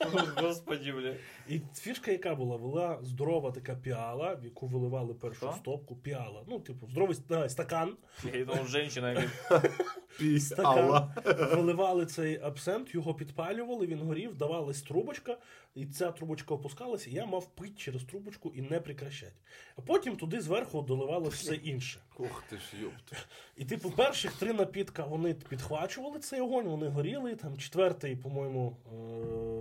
О, 0.00 0.18
Господи, 0.42 0.92
бля. 0.92 1.14
і 1.48 1.60
фішка, 1.74 2.10
яка 2.10 2.34
була, 2.34 2.58
була 2.58 2.98
здорова 3.02 3.50
така 3.50 3.74
піала, 3.74 4.34
в 4.34 4.44
яку 4.44 4.66
виливали 4.66 5.14
першу 5.14 5.38
Що? 5.38 5.54
стопку. 5.58 5.96
Піала. 5.96 6.44
Ну, 6.48 6.60
типу, 6.60 6.86
здоровий 6.86 7.16
давай, 7.28 7.50
стакан. 7.50 7.96
Я 8.34 8.44
думав, 8.44 8.68
жінка. 8.68 9.24
Пісь, 10.18 10.46
Стакан. 10.46 11.10
Виливали 11.54 12.06
цей 12.06 12.40
абсент, 12.42 12.94
його 12.94 13.14
підпалювали, 13.14 13.86
він 13.86 13.98
горів, 13.98 14.36
давалась 14.36 14.82
трубочка, 14.82 15.36
і 15.74 15.86
ця 15.86 16.12
трубочка 16.12 16.54
опускалась, 16.54 17.06
і 17.06 17.10
я 17.10 17.26
мав 17.26 17.46
пити 17.54 17.74
через 17.76 18.04
трубочку 18.04 18.52
і 18.54 18.62
не 18.62 18.80
прекращати. 18.80 19.32
А 19.76 19.80
потім 19.82 20.16
туди 20.16 20.40
зверху 20.40 20.82
доливалось 20.82 21.34
все 21.34 21.54
інше. 21.54 22.00
Ух 22.18 22.44
ти 22.50 22.56
ж, 22.56 22.62
ёпта. 22.82 23.24
І 23.56 23.64
типу, 23.64 23.90
перших 23.90 24.32
три 24.32 24.52
напітка 24.52 25.04
вони 25.04 25.34
підхвачували 25.34 26.18
цей 26.18 26.40
огонь, 26.40 26.66
вони 26.66 26.88
горіли. 26.88 27.34
Там 27.36 27.56
четвертий, 27.58 28.16
по-моєму, 28.16 28.76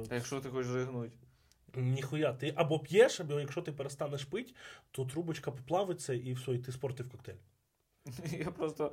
е- 0.04 0.08
А 0.10 0.15
якщо 0.15 0.39
ти 0.41 0.49
хочеш 0.49 0.71
ригнути? 0.73 1.12
ніхуя, 1.76 2.34
ти 2.34 2.54
або 2.56 2.80
п'єш, 2.80 3.19
або 3.19 3.39
якщо 3.39 3.62
ти 3.62 3.71
перестанеш 3.71 4.26
пити, 4.26 4.54
то 4.91 5.06
трубочка 5.06 5.52
поплавиться 5.52 6.13
і 6.13 6.34
все, 6.34 6.52
і 6.52 6.58
ти 6.60 6.71
спортив 6.71 7.10
коктейль. 7.10 7.36
Я 8.39 8.51
просто 8.51 8.91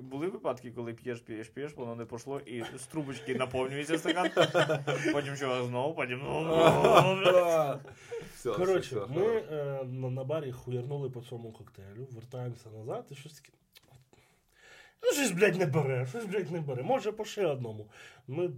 були 0.00 0.28
випадки, 0.28 0.70
коли 0.70 0.94
п'єш, 0.94 1.20
п'єш, 1.20 1.48
п'єш, 1.48 1.76
воно 1.76 1.94
не 1.94 2.04
пішло, 2.04 2.40
і 2.40 2.64
з 2.76 2.86
трубочки 2.86 3.34
наповнюється 3.34 3.98
стакан. 3.98 4.30
Потім 5.12 5.36
чувак 5.36 5.64
знову, 5.64 5.94
потім 5.94 6.20
Коротше, 8.56 9.00
ми 9.08 9.26
е, 9.26 9.84
на, 9.84 10.10
на 10.10 10.24
барі 10.24 10.52
хуярнули 10.52 11.10
по 11.10 11.20
цьому 11.20 11.52
коктейлю, 11.52 12.08
вертаємося 12.10 12.70
назад, 12.70 13.06
і 13.10 13.14
щось 13.14 13.40
таке. 13.40 13.52
Ну, 15.02 15.12
щось, 15.12 15.30
блядь, 15.30 15.56
не 15.56 15.66
бере, 15.66 16.06
щось, 16.06 16.24
блядь, 16.24 16.50
не 16.50 16.60
бере. 16.60 16.82
Може, 16.82 17.12
по 17.12 17.24
ще 17.24 17.46
одному. 17.46 17.90
Ми 18.26 18.50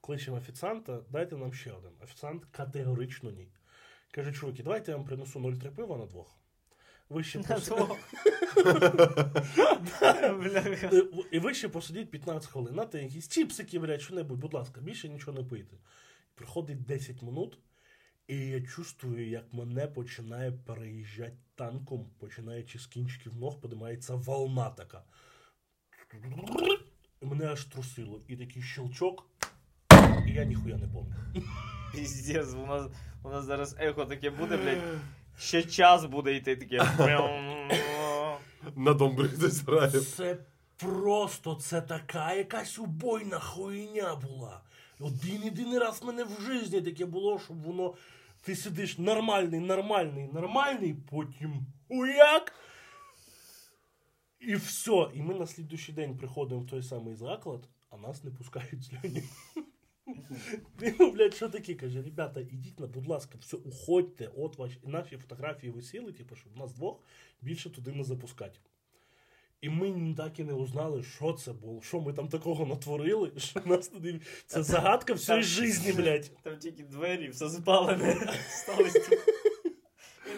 кличемо 0.00 0.36
офіціанта, 0.36 1.00
дайте 1.10 1.36
нам 1.36 1.52
ще 1.52 1.72
один. 1.72 1.90
Офіціант 2.04 2.44
категорично 2.50 3.30
ні. 3.30 3.48
Каже, 4.10 4.32
чуваки, 4.32 4.62
давайте 4.62 4.90
я 4.90 4.96
вам 4.96 5.06
принесу 5.06 5.40
0,3 5.40 5.70
пива 5.70 5.96
на 5.96 6.06
двох. 6.06 6.35
Ви 7.08 7.24
ще 7.24 7.38
посидіть, 7.38 7.88
Бляха. 10.40 10.90
і 11.30 11.38
ви 11.38 11.54
ще 11.54 11.68
посидіть 11.68 12.10
15 12.10 12.50
хвилин. 12.50 12.74
Нате 12.74 13.02
якісь 13.02 13.28
чіпсики, 13.28 13.78
блядь, 13.78 14.02
що-небудь, 14.02 14.38
будь 14.38 14.54
ласка, 14.54 14.80
більше 14.80 15.08
нічого 15.08 15.38
не 15.38 15.44
пийте. 15.44 15.76
Приходить 16.34 16.84
10 16.84 17.22
минут, 17.22 17.58
і 18.28 18.36
я 18.36 18.60
чувствую, 18.60 19.28
як 19.28 19.52
мене 19.52 19.86
починає 19.86 20.52
переїжджати 20.52 21.36
танком, 21.54 22.10
починаючи 22.18 22.78
з 22.78 22.86
кінчиків 22.86 23.36
ног, 23.36 23.60
подимається 23.60 24.14
волна 24.14 24.70
така. 24.70 25.02
І 27.22 27.26
мене 27.26 27.46
аж 27.46 27.64
трусило. 27.64 28.20
І 28.28 28.36
такий 28.36 28.62
щелчок, 28.62 29.26
і 30.26 30.32
я 30.32 30.44
ніхуя 30.44 30.76
не 30.76 30.88
помню. 30.88 31.14
Піздець, 31.94 32.54
у 32.54 32.66
нас, 32.66 32.90
у 33.22 33.28
нас 33.28 33.44
зараз 33.44 33.76
ехо 33.78 34.04
таке 34.04 34.30
буде, 34.30 34.56
блядь. 34.56 34.78
Ще 35.38 35.62
час 35.62 36.04
буде 36.04 36.34
йти 36.34 36.56
таке. 36.56 36.78
На 38.76 38.94
дом 38.94 39.16
хтось 39.16 39.60
грає. 39.60 39.90
Це 39.90 40.38
просто 40.76 41.54
це 41.54 41.80
така 41.80 42.34
якась 42.34 42.78
убойна 42.78 43.38
хуйня 43.38 44.16
була. 44.16 44.60
Один 45.00 45.42
єдиний 45.44 45.78
раз 45.78 46.02
в 46.02 46.06
мене 46.06 46.24
в 46.24 46.40
житті 46.40 46.80
таке 46.80 47.06
було, 47.06 47.38
щоб 47.38 47.62
воно. 47.62 47.94
Ти 48.42 48.56
сидиш 48.56 48.98
нормальний, 48.98 49.60
нормальний, 49.60 50.28
нормальний, 50.32 50.94
потім 51.10 51.66
уяк. 51.88 52.52
І 54.40 54.54
все. 54.54 55.08
І 55.14 55.22
ми 55.22 55.34
на 55.34 55.46
слідуючий 55.46 55.94
день 55.94 56.16
приходимо 56.16 56.60
в 56.60 56.66
той 56.66 56.82
самий 56.82 57.14
заклад, 57.14 57.68
а 57.90 57.96
нас 57.96 58.24
не 58.24 58.30
пускають 58.30 58.82
з 58.82 58.92
Льоні. 58.92 59.22
Ну, 60.98 61.10
блядь, 61.12 61.34
що 61.34 61.48
таке? 61.48 61.74
Каже, 61.74 62.02
ребята, 62.02 62.40
ідіть 62.40 62.80
на, 62.80 62.86
будь 62.86 63.06
ласка, 63.06 63.38
все, 63.40 63.56
уходьте, 63.56 64.30
от 64.36 64.58
ваші 64.58 64.78
наші 64.84 65.16
фотографії 65.16 65.72
висіли, 65.72 66.12
типу, 66.12 66.36
щоб 66.36 66.56
нас 66.56 66.72
двох 66.72 67.00
більше 67.42 67.70
туди 67.70 67.92
не 67.92 68.04
запускати. 68.04 68.58
І 69.60 69.68
ми 69.68 70.14
так 70.16 70.38
і 70.38 70.44
не 70.44 70.52
узнали, 70.52 71.02
що 71.02 71.32
це 71.32 71.52
було, 71.52 71.82
що 71.82 72.00
ми 72.00 72.12
там 72.12 72.28
такого 72.28 72.66
натворили, 72.66 73.32
що 73.36 73.60
нас 73.64 73.88
туди. 73.88 74.20
Це 74.46 74.62
загадка 74.62 75.14
всієї 75.14 75.44
житті, 75.44 75.92
блядь. 75.92 76.30
Там 76.42 76.58
тільки 76.58 76.82
двері, 76.82 77.28
все 77.28 77.48
запалене. 77.48 78.34
Сталося. 78.48 79.00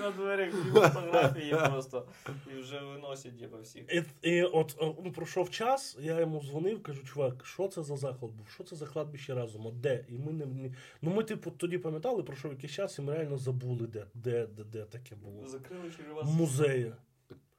На 0.01 0.11
дверях 0.11 0.49
і 0.49 0.71
фотографії 0.71 1.55
просто. 1.71 2.07
І 2.53 2.61
вже 2.61 2.81
виносять 2.81 3.37
діба 3.37 3.59
всіх. 3.61 3.83
І, 3.93 4.03
і 4.23 4.43
от 4.43 4.77
е, 4.83 4.95
ну, 5.05 5.13
пройшов 5.13 5.51
час, 5.51 5.97
я 6.01 6.21
йому 6.21 6.41
дзвонив, 6.41 6.83
кажу, 6.83 7.05
чувак, 7.05 7.47
що 7.47 7.69
це 7.69 7.83
за 7.83 7.97
заклад 7.97 8.33
був? 8.33 8.49
Що 8.55 8.65
це 8.65 8.77
за 8.77 8.87
кладбище 8.87 9.35
разом? 9.35 9.67
От 9.67 9.81
де? 9.81 10.05
І 10.09 10.13
ми 10.13 10.33
не, 10.33 10.47
не... 10.47 10.75
Ну 11.03 11.11
ми, 11.11 11.25
типу, 11.25 11.51
тоді 11.51 11.79
пам'ятали, 11.79 12.23
пройшов 12.23 12.53
якийсь 12.53 12.73
час, 12.73 12.99
і 12.99 13.03
ми 13.03 13.15
реально 13.15 13.39
забули, 13.39 13.87
де, 13.87 14.07
де, 14.15 14.47
де, 14.47 14.65
де 14.65 14.85
таке 14.85 15.17
було. 15.17 15.49
Закрили 15.49 15.91
через 15.97 16.13
вас. 16.13 16.27
музеї. 16.27 16.93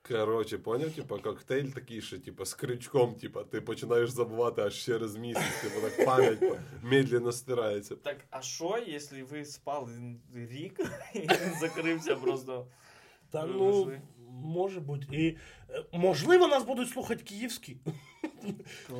Коротше, 0.09 0.57
поняв, 0.57 0.91
типа 0.91 1.19
коктейль 1.19 1.65
такий, 1.65 2.01
що 2.01 2.19
типа 2.19 2.45
з 2.45 2.53
крючком, 2.53 3.15
типа, 3.15 3.43
ти 3.43 3.61
починаєш 3.61 4.09
забувати 4.09 4.61
аж 4.61 4.75
через 4.75 5.15
місяць, 5.15 5.61
типу 5.61 5.81
так 5.81 6.05
пам'ять 6.05 6.59
медленно 6.83 7.31
стирається. 7.31 7.95
Так, 7.95 8.17
а 8.29 8.41
що, 8.41 8.83
якщо 8.87 9.15
ви 9.31 9.45
спали 9.45 10.15
рік 10.33 10.79
і 11.13 11.19
він 11.19 11.59
закрився 11.61 12.15
просто? 12.15 12.67
Та 13.31 13.45
Ви 13.45 13.53
ну, 13.53 13.83
вийшли. 13.83 14.01
Може 14.31 14.79
бути. 14.79 15.05
І 15.11 15.37
е, 15.69 15.83
можливо, 15.91 16.47
нас 16.47 16.63
будуть 16.63 16.89
слухати 16.89 17.23
київські. 17.23 17.77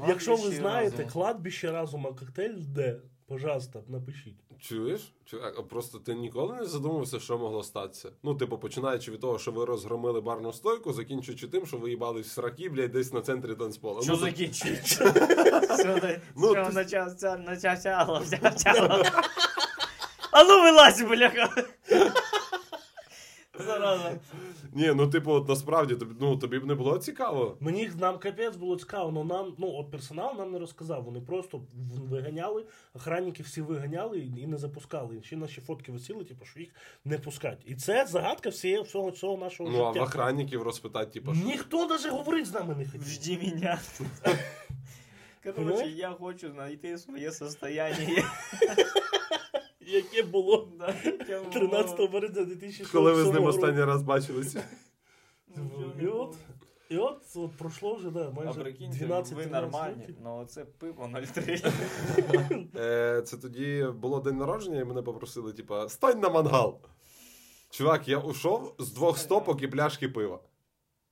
Якщо 0.07 0.31
ви 0.31 0.37
Кладбище 0.37 0.61
знаєте, 0.61 0.91
разуму. 0.91 1.09
кладбище 1.09 1.71
разума 1.71 2.13
коктейль, 2.13 2.55
де, 2.57 2.99
пожалуйста, 3.29 3.79
напишіть. 3.87 4.35
Чуєш? 4.59 5.13
Чувак, 5.25 5.55
а 5.59 5.61
просто 5.61 5.99
ти 5.99 6.13
ніколи 6.15 6.55
не 6.55 6.65
задумався, 6.65 7.19
що 7.19 7.37
могло 7.37 7.63
статися? 7.63 8.09
Ну, 8.23 8.35
типу, 8.35 8.57
починаючи 8.57 9.11
від 9.11 9.19
того, 9.19 9.39
що 9.39 9.51
ви 9.51 9.65
розгромили 9.65 10.21
барну 10.21 10.53
стойку, 10.53 10.93
закінчуючи 10.93 11.47
тим, 11.47 11.65
що 11.65 11.77
ви 11.77 11.89
їбались 11.89 12.27
в 12.27 12.29
сраки, 12.29 12.69
блядь, 12.69 12.91
десь 12.91 13.13
на 13.13 13.21
центрі 13.21 13.55
танцпола. 13.55 14.01
Що 14.01 14.11
ну, 14.11 14.17
закінчується? 14.17 15.13
Ну, 16.35 16.53
А 20.31 20.43
ну 20.43 20.63
вилазь, 20.63 21.01
бляха! 21.01 21.49
Зараза. 23.79 24.19
Ні, 24.73 24.93
ну 24.95 25.07
типу, 25.07 25.31
от 25.31 25.49
насправді 25.49 25.95
тобі, 25.95 26.15
ну, 26.19 26.37
тобі 26.37 26.59
б 26.59 26.65
не 26.65 26.75
було 26.75 26.97
цікаво. 26.97 27.57
Мені 27.59 27.91
нам 27.99 28.17
капець 28.17 28.55
було 28.55 28.77
цікаво, 28.77 29.11
але 29.15 29.23
нам, 29.23 29.53
ну 29.57 29.71
от 29.75 29.91
персонал 29.91 30.35
нам 30.37 30.51
не 30.51 30.59
розказав. 30.59 31.03
Вони 31.03 31.21
просто 31.21 31.61
виганяли, 32.09 32.65
охранники 32.93 33.43
всі 33.43 33.61
виганяли 33.61 34.19
і 34.19 34.47
не 34.47 34.57
запускали. 34.57 35.17
І 35.17 35.23
ще 35.23 35.35
наші 35.35 35.61
фотки 35.61 35.91
висіли, 35.91 36.23
типу, 36.23 36.45
що 36.45 36.59
їх 36.59 36.69
не 37.05 37.17
пускать. 37.17 37.61
І 37.65 37.75
це 37.75 38.05
загадка 38.05 38.49
всієї 38.49 38.81
всього 38.81 39.11
цього 39.11 39.37
нашого 39.37 39.69
Ну, 39.69 39.83
а 39.83 39.91
в 39.91 39.97
охранників 39.97 40.61
розпитати, 40.61 41.11
типу, 41.11 41.35
що? 41.35 41.45
Ніхто 41.45 41.87
навіть 41.87 42.11
говорити 42.11 42.45
з 42.45 42.53
нами 42.53 42.75
не 42.75 42.85
хотів. 42.85 43.07
Жди 43.07 43.37
меня. 43.37 43.79
Короче, 45.55 45.87
я 45.87 46.09
хочу 46.09 46.51
знайти 46.51 46.97
своє 46.97 47.31
состояние. 47.31 48.23
Яке 49.89 50.23
було 50.23 50.67
Да, 50.79 50.95
яке 51.05 51.39
було. 51.39 51.51
13 51.51 52.11
березня 52.11 52.43
2006 52.45 52.91
Коли 52.91 53.13
ви 53.13 53.23
з 53.23 53.31
ним 53.33 53.43
останній 53.43 53.83
раз 53.83 54.01
бачилися? 54.01 54.63
Ну, 55.55 55.93
І 56.01 56.07
от, 56.07 56.35
і 56.89 56.97
от, 56.97 57.21
от 57.35 57.51
пройшло 57.57 57.95
вже 57.95 58.09
да, 58.11 58.27
А 58.27 58.31
майже 58.31 58.59
прикиньте, 58.59 59.05
12 59.05 59.33
ви 59.33 59.45
нормальні, 59.45 60.15
ну 60.23 60.45
це 60.45 60.65
пиво 60.65 61.09
0,3. 61.13 62.67
Е, 62.79 63.21
це 63.21 63.37
тоді 63.37 63.85
було 63.95 64.19
день 64.19 64.37
народження, 64.37 64.79
і 64.79 64.83
мене 64.83 65.01
попросили, 65.01 65.53
типа, 65.53 65.89
стань 65.89 66.19
на 66.19 66.29
мангал. 66.29 66.79
Чувак, 67.69 68.07
я 68.07 68.17
ушов 68.17 68.75
з 68.79 68.91
двох 68.91 69.17
стопок 69.17 69.61
і 69.61 69.67
пляшки 69.67 70.09
пива. 70.09 70.39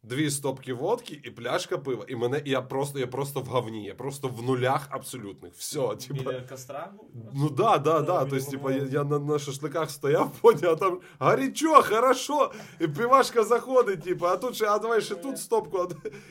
Дві 0.04 0.30
стопки 0.32 0.74
водки 0.74 1.22
і 1.24 1.32
пляшка 1.32 1.78
пива. 1.78 2.06
І 2.08 2.16
мене 2.16 2.42
і 2.46 2.50
я 2.50 2.62
просто 2.62 3.00
я 3.00 3.08
просто 3.08 3.40
в 3.40 3.46
говні, 3.46 3.86
я 3.86 3.96
просто 3.96 4.28
в 4.28 4.44
нулях 4.44 4.88
абсолютних. 4.90 5.54
Все, 5.54 5.96
типа. 5.96 6.14
Біля 6.14 6.42
костра? 6.42 6.94
Ну 7.34 7.50
да, 7.50 7.78
да, 7.78 8.02
да. 8.02 8.26
Тобто, 8.26 8.52
типа, 8.52 8.72
я, 8.72 8.84
я 8.84 9.04
на, 9.04 9.20
на 9.20 9.40
шашликах 9.40 9.92
стояв, 9.92 10.32
поняв, 10.42 10.72
а 10.72 10.76
там 10.76 11.00
гарячо, 11.20 11.84
хорошо. 11.84 12.52
І 12.80 12.88
пивашка 12.88 13.44
заходить, 13.44 14.04
типа, 14.04 14.34
а 14.34 14.38
тут 14.38 14.56
ще, 14.56 14.66
а 14.66 14.80
давай 14.80 15.02
ще 15.02 15.16
тут 15.16 15.40
стопку. 15.40 15.90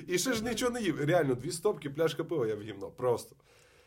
І 0.09 0.19
ще 0.19 0.33
ж 0.33 0.45
нічого 0.45 0.71
не 0.73 0.81
їв. 0.81 1.05
Реально, 1.05 1.35
дві 1.35 1.51
стопки, 1.51 1.91
пляшка 1.91 2.25
пива, 2.25 2.47
я 2.47 2.55
в 2.55 2.61
гівно. 2.61 2.91
Просто. 2.91 3.37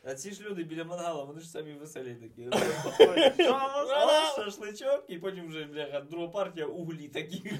А 0.04 0.14
ці 0.16 0.32
ж 0.32 0.44
люди 0.44 0.64
біля 0.64 0.84
мангала, 0.84 1.24
вони 1.24 1.40
ж 1.42 1.48
самі 1.50 1.74
веселі 1.74 2.16
такі. 2.16 2.44
Підходять, 2.44 3.34
Що 3.42 3.50
у 3.50 3.54
вас? 3.54 4.36
А, 4.38 4.44
Шашличок, 4.44 5.06
і 5.08 5.18
потім 5.18 5.48
вже, 5.48 5.64
бляха, 5.66 6.02
друга 6.02 6.28
партія 6.28 6.66
углі 6.66 7.08
такі. 7.08 7.52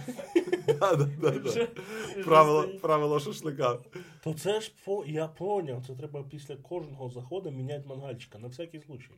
Да, 0.68 0.96
да, 0.96 1.10
да, 1.22 1.30
да. 1.32 1.50
Вже- 1.50 1.68
Правило, 2.26 2.62
вже 2.68 2.80
правило 2.80 3.20
шашлика. 3.20 3.80
То 4.24 4.34
це 4.34 4.62
ж 4.62 4.72
по 4.86 5.06
я 5.08 5.28
поняв, 5.28 5.84
це 5.88 5.96
треба 5.96 6.24
після 6.32 6.56
кожного 6.56 7.10
заходу 7.10 7.52
міняти 7.52 7.88
мангальчика 7.88 8.40
на 8.40 8.48
всякий 8.48 8.82
случай. 8.82 9.12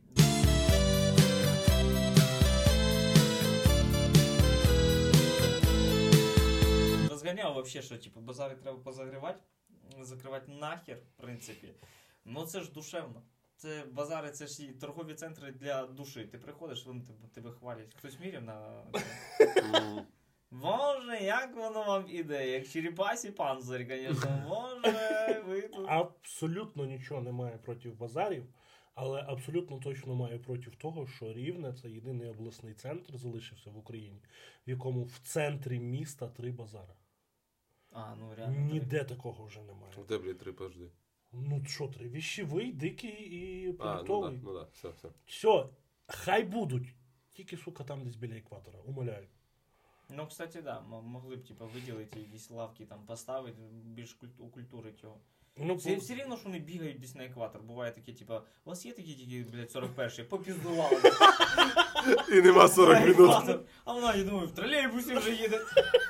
Розганяв 7.10 7.54
вообще, 7.54 7.82
що 7.82 7.98
типу, 7.98 8.20
базари 8.20 8.54
треба 8.62 8.78
позагрівати, 8.78 9.38
закривати 10.00 10.52
нахер, 10.52 10.96
в 11.18 11.22
принципі. 11.22 11.68
Ну 12.24 12.46
це 12.46 12.60
ж 12.60 12.72
душевно. 12.72 13.22
Це 13.56 13.84
базари, 13.92 14.30
це 14.30 14.46
ж 14.46 14.62
і 14.62 14.72
торгові 14.72 15.14
центри 15.14 15.52
для 15.52 15.86
душі. 15.86 16.24
Ти 16.24 16.38
приходиш, 16.38 16.86
вони 16.86 17.04
тебе, 17.04 17.28
тебе 17.34 17.50
хвалять. 17.50 17.94
Хтось 17.94 18.20
міряв 18.20 18.42
на. 18.42 18.84
Боже, 20.50 21.18
як 21.22 21.56
воно 21.56 21.84
вам 21.84 22.04
іде? 22.08 22.50
Як 22.50 22.68
черепасі 22.68 23.30
панцир, 23.30 23.86
звісно. 23.88 24.44
Боже, 24.48 25.42
ви 25.46 25.62
тут. 25.62 25.86
Абсолютно 25.88 26.84
нічого 26.84 27.20
немає 27.20 27.58
проти 27.58 27.90
базарів, 27.90 28.44
але 28.94 29.24
абсолютно 29.28 29.78
точно 29.78 30.14
маю 30.14 30.42
проти 30.42 30.70
того, 30.70 31.06
що 31.06 31.32
Рівне 31.32 31.72
це 31.72 31.90
єдиний 31.90 32.28
обласний 32.28 32.74
центр 32.74 33.18
залишився 33.18 33.70
в 33.70 33.78
Україні, 33.78 34.22
в 34.66 34.70
якому 34.70 35.04
в 35.04 35.18
центрі 35.18 35.80
міста 35.80 36.28
три 36.28 36.52
базари. 36.52 36.94
А, 37.90 38.14
ну 38.14 38.34
реально. 38.34 38.60
Ніде 38.60 39.04
такого 39.04 39.44
вже 39.44 39.62
немає. 39.62 39.94
Де, 40.08 40.18
блядь, 40.18 40.38
три 40.38 40.52
пожди. 40.52 40.90
Ну 41.32 41.64
що 41.64 41.88
три? 41.88 42.08
Віщевий, 42.08 42.72
дикий 42.72 43.10
і 43.10 43.76
А, 43.78 44.02
ну 44.08 44.20
да, 44.22 44.30
ну 44.42 44.54
да, 44.54 44.62
все, 44.72 44.88
все. 44.88 45.08
Все, 45.26 45.68
хай 46.06 46.44
будуть. 46.44 46.94
Тільки, 47.32 47.56
сука, 47.56 47.84
там 47.84 48.04
десь 48.04 48.16
біля 48.16 48.34
екватора, 48.36 48.78
умоляю. 48.78 49.26
Ну, 50.10 50.26
кстати, 50.26 50.62
да, 50.62 50.80
могли 50.80 51.36
б 51.36 51.44
типа 51.44 51.66
виділити 51.66 52.20
якісь 52.20 52.50
лавки 52.50 52.86
там 52.86 53.06
поставити, 53.06 53.62
більш 53.84 54.14
культ- 54.22 54.50
культури 54.50 54.94
його. 55.02 55.20
Ну, 55.56 55.74
Все, 55.74 55.96
все 55.96 56.14
рівно, 56.14 56.36
що 56.36 56.44
вони 56.46 56.58
бігають 56.58 57.00
десь 57.00 57.14
на 57.14 57.24
екватор. 57.24 57.62
Буває 57.62 57.92
таке, 57.92 58.12
типа, 58.12 58.42
у 58.64 58.70
вас 58.70 58.86
є 58.86 58.92
такі 58.92 59.14
тільки, 59.14 59.50
блядь, 59.52 59.70
41-й, 59.70 60.22
попіздували. 60.24 60.96
І 62.32 62.40
нема 62.42 62.68
40 62.68 63.00
На 63.00 63.06
минут. 63.06 63.60
А 63.84 63.92
вона, 63.92 64.14
я 64.14 64.24
думаю, 64.24 64.46
в 64.48 64.50
тролейбусі 64.54 65.14
вже 65.14 65.30
їде. 65.30 65.60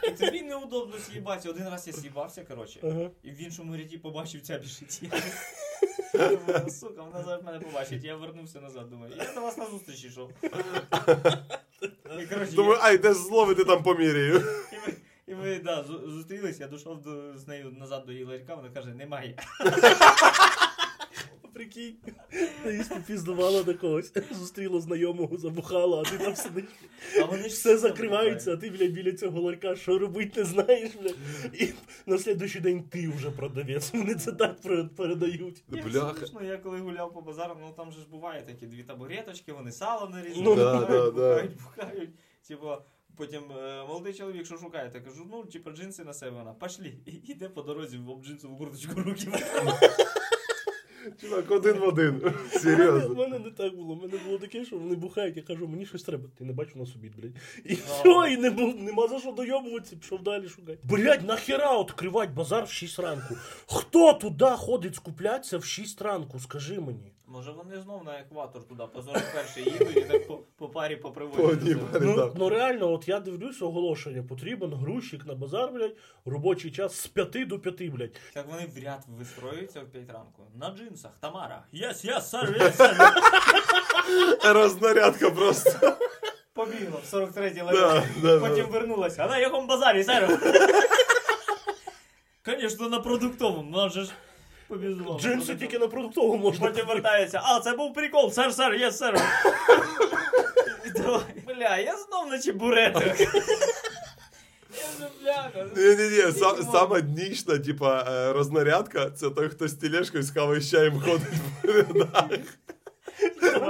І 0.08 0.10
тобі 0.10 0.42
неудобно 0.42 0.98
з'їбатися. 0.98 1.50
Один 1.50 1.68
раз 1.68 1.86
я 1.86 1.92
з'їбався, 1.92 2.44
коротше, 2.44 2.80
Ага. 2.82 3.10
і 3.22 3.30
в 3.30 3.42
іншому 3.42 3.76
ряді 3.76 3.98
побачив 3.98 4.40
ця 4.42 4.58
біжить. 4.58 5.02
Я 6.14 6.28
думаю, 6.28 6.70
сука, 6.70 7.02
вона 7.02 7.24
зараз 7.24 7.42
мене 7.44 7.60
побачить. 7.60 8.04
Я 8.04 8.16
вернувся 8.16 8.60
назад, 8.60 8.90
думаю, 8.90 9.12
я 9.18 9.34
до 9.34 9.40
вас 9.40 9.56
на 9.58 9.66
зустріч 9.66 10.04
йшов. 10.04 10.30
І, 12.20 12.26
коротше, 12.26 12.52
Думаю, 12.52 12.78
я- 12.78 12.84
ай, 12.84 12.98
де 12.98 13.14
зловити 13.14 13.64
там 13.64 13.82
поміряю. 13.82 14.36
і 14.71 14.71
ми, 15.42 15.58
да, 15.58 15.82
зу- 15.82 16.10
зустрілись, 16.10 16.60
я 16.60 16.68
дійшов 16.68 17.02
до, 17.02 17.38
з 17.38 17.48
нею 17.48 17.70
назад 17.70 18.02
до 18.06 18.12
її 18.12 18.24
ларька, 18.24 18.54
вона 18.54 18.68
каже, 18.70 18.94
немає. 18.94 19.36
Прикинь, 21.54 21.96
її 22.66 22.82
попіздувала 22.88 23.62
до 23.62 23.74
когось, 23.74 24.12
зустріла 24.30 24.80
знайомого, 24.80 25.36
забухала, 25.36 26.00
а 26.06 26.10
ти 26.10 26.18
там 26.24 26.36
сидиш. 26.36 26.64
А 27.20 27.24
вони 27.24 27.42
ж 27.42 27.48
Все 27.48 27.78
закривається, 27.78 28.52
а 28.52 28.56
ти, 28.56 28.70
блядь, 28.70 28.92
біля 28.92 29.12
цього 29.12 29.40
ларька, 29.40 29.76
що 29.76 29.98
робити 29.98 30.40
не 30.40 30.46
знаєш, 30.46 30.90
блядь. 31.02 31.16
І 31.60 31.68
на 32.06 32.18
слідуючий 32.18 32.60
день 32.60 32.82
ти 32.82 33.08
вже 33.08 33.30
продавець. 33.30 33.92
Вони 33.94 34.14
це 34.14 34.32
так 34.32 34.60
пер- 34.60 34.88
передають. 34.96 35.64
Я 35.72 35.82
Бляха. 35.82 36.14
смішно, 36.18 36.42
я 36.44 36.56
коли 36.58 36.78
гуляв 36.78 37.12
по 37.14 37.20
базару, 37.20 37.56
ну 37.60 37.72
там 37.76 37.92
же 37.92 38.00
ж 38.00 38.08
буває 38.08 38.42
такі 38.42 38.66
дві 38.66 38.82
табуреточки, 38.82 39.52
вони 39.52 39.72
сало 39.72 40.08
нарізають, 40.08 40.44
Ну, 40.44 40.54
да, 40.56 40.72
бухають, 40.80 40.90
да, 40.90 41.10
да. 41.10 41.28
бухають, 41.34 41.52
бухають. 41.62 42.10
Типу, 42.48 42.66
потім 43.22 43.42
е, 43.52 43.84
молодий 43.88 44.14
чоловік, 44.14 44.46
що 44.46 44.56
шукає, 44.56 44.90
я 44.94 45.00
кажу, 45.00 45.26
ну, 45.30 45.44
типу, 45.44 45.70
джинси 45.70 46.04
на 46.04 46.14
себе 46.14 46.30
вона, 46.38 46.52
пошлі. 46.52 46.94
І 47.06 47.12
йде 47.32 47.48
по 47.48 47.62
дорозі 47.62 47.96
в 47.98 48.24
джинсову 48.24 48.56
курточку 48.56 49.02
руки. 49.02 49.28
Чувак, 51.20 51.50
один 51.50 51.78
в 51.78 51.82
один. 51.84 52.14
У 52.16 52.24
мене, 52.24 52.36
Серйозно. 52.50 53.38
не 53.38 53.50
так 53.50 53.76
було. 53.76 53.94
У 53.94 53.96
мене 53.96 54.18
було 54.26 54.38
таке, 54.38 54.64
що 54.64 54.78
вони 54.78 54.94
бухають, 54.96 55.36
я 55.36 55.42
кажу, 55.42 55.68
мені 55.68 55.86
щось 55.86 56.02
треба. 56.02 56.24
Ти 56.38 56.44
не 56.44 56.52
бачив 56.52 56.76
на 56.76 56.86
собі, 56.86 57.08
блядь. 57.16 57.32
І 57.64 57.74
все, 57.74 58.32
і 58.32 58.36
не 58.36 58.50
бу- 58.50 58.74
нема 58.74 59.08
за 59.08 59.18
що 59.20 59.32
дойобуватися, 59.32 59.96
пішов 59.96 60.22
далі 60.22 60.48
шукати. 60.48 60.78
Блядь, 60.84 61.26
нахера 61.26 61.80
відкривати 61.80 62.32
базар 62.32 62.64
в 62.64 62.70
6 62.70 62.98
ранку? 62.98 63.36
Хто 63.66 64.12
туди 64.12 64.44
ходить 64.44 64.94
скуплятися 64.94 65.58
в 65.58 65.64
6 65.64 66.02
ранку? 66.02 66.38
Скажи 66.40 66.80
мені. 66.80 67.12
Може 67.32 67.52
вони 67.52 67.80
знов 67.80 68.04
на 68.04 68.18
екватор 68.18 68.62
туди, 68.68 68.82
по 68.92 69.02
41 69.02 69.72
їдуть 69.72 69.96
і 69.96 70.00
так 70.00 70.26
по, 70.26 70.38
по 70.56 70.68
парі 70.68 70.96
По 70.96 71.02
поприводять. 71.08 71.76
Ну, 72.00 72.32
ну 72.36 72.48
реально, 72.48 72.92
от 72.92 73.08
я 73.08 73.20
дивлюся 73.20 73.64
оголошення, 73.64 74.22
потрібен 74.22 74.74
грузчик 74.74 75.26
на 75.26 75.34
базар, 75.34 75.72
блядь, 75.72 75.96
робочий 76.24 76.70
час 76.70 77.00
з 77.00 77.06
5 77.06 77.48
до 77.48 77.58
5, 77.58 77.82
блядь. 77.82 78.20
Так 78.34 78.46
вони 78.48 78.66
в 78.66 78.84
ряд 78.84 79.04
вистроюються 79.18 79.80
в 79.80 79.84
5 79.84 80.10
ранку. 80.10 80.42
На 80.54 80.70
джинсах, 80.70 81.10
Тамара. 81.20 81.64
Єс, 81.72 82.04
єс, 82.04 82.30
сер, 82.30 82.56
єс, 82.60 82.76
сер. 82.76 82.96
Рознарядка 84.44 85.30
просто. 85.30 85.96
Побігла 86.54 87.00
в 87.04 87.14
43-й 87.14 87.72
Да, 87.72 88.04
да, 88.22 88.40
Потім 88.48 88.64
да. 88.64 88.70
вернулася. 88.78 89.24
А 89.24 89.28
на 89.28 89.38
якому 89.38 89.66
базарі, 89.66 90.04
sir? 90.04 90.38
Звісно, 92.46 92.88
на 92.88 93.00
продуктовому, 93.00 93.70
вона 93.72 93.88
же 93.88 94.04
ж 94.04 94.12
побіжала. 94.72 95.18
Джинси 95.18 95.54
тільки 95.54 95.78
на 95.78 95.88
продуктову 95.88 96.36
можна. 96.36 96.66
Потім 96.66 96.86
вертається. 96.86 97.40
А, 97.44 97.60
це 97.60 97.72
був 97.72 97.94
прикол, 97.94 98.32
sir, 98.32 98.54
sir, 98.54 98.74
yes, 98.74 98.98
sir. 98.98 99.20
Бля, 101.46 101.76
я 101.78 101.96
знов 101.96 102.30
на 102.30 102.38
чебуретах. 102.38 103.20
Ні-ні-ні, 105.76 106.32
сама 106.72 107.00
днічна, 107.00 107.58
типа, 107.58 108.04
е, 108.08 108.32
рознарядка, 108.32 109.10
це 109.10 109.30
той, 109.30 109.48
хто 109.48 109.68
з 109.68 109.74
тілешкою 109.74 110.24
з 110.60 110.70
чаєм 110.70 111.00
ходить 111.00 111.28
в 111.62 111.66
рядах. 111.66 112.38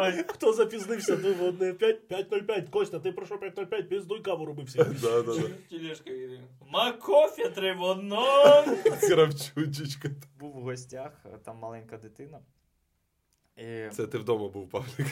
Ой. 0.02 0.24
Хто 0.28 0.52
запізнився 0.52 1.16
до 1.16 1.46
одне 1.46 1.72
5, 1.72 2.10
5.05. 2.10 2.70
Костя, 2.70 2.98
ти 2.98 3.12
про 3.12 3.26
що 3.26 3.34
5.05? 3.34 3.82
Піздуй 3.82 4.20
каву 4.20 4.44
роби 4.44 4.62
всі. 4.62 4.78
Да, 5.02 5.22
да, 5.22 5.22
да. 5.22 5.48
Тележка 5.70 6.10
їде. 6.10 6.40
Ма 6.70 6.92
кофе 6.92 7.48
треба 7.48 7.86
одно. 7.86 8.24
Кравчучечка. 9.00 10.10
Був 10.38 10.52
в 10.52 10.62
гостях, 10.62 11.12
там 11.44 11.56
маленька 11.56 11.96
дитина. 11.96 12.40
І... 13.56 13.88
Це 13.92 14.06
ти 14.06 14.18
вдома 14.18 14.48
був, 14.48 14.70
Павлік. 14.70 15.06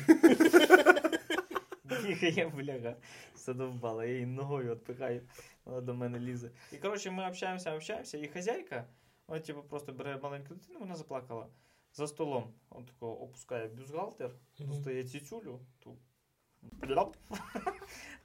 Бігає, 2.06 2.52
бляга, 2.56 2.96
задовбала, 3.36 4.04
я 4.04 4.12
її 4.12 4.26
ногою 4.26 4.70
відпихаю, 4.70 5.20
вона 5.64 5.80
до 5.80 5.94
мене 5.94 6.18
лізе. 6.18 6.50
І 6.72 6.76
коротше, 6.76 7.10
ми 7.10 7.28
общаємося, 7.28 7.74
общаємося, 7.74 8.18
і 8.18 8.28
хазяйка, 8.28 8.84
вона 9.28 9.40
типу 9.40 9.62
просто 9.62 9.92
бере 9.92 10.18
маленьку 10.22 10.54
дитину, 10.54 10.78
вона 10.80 10.94
заплакала 10.96 11.46
за 11.92 12.06
столом. 12.06 12.54
Он 12.70 12.84
тако 12.86 13.12
опускає 13.12 13.68
бюстгальтер, 13.68 14.30
достає 14.58 15.04
цицюлю, 15.04 15.60
ту. 15.78 15.98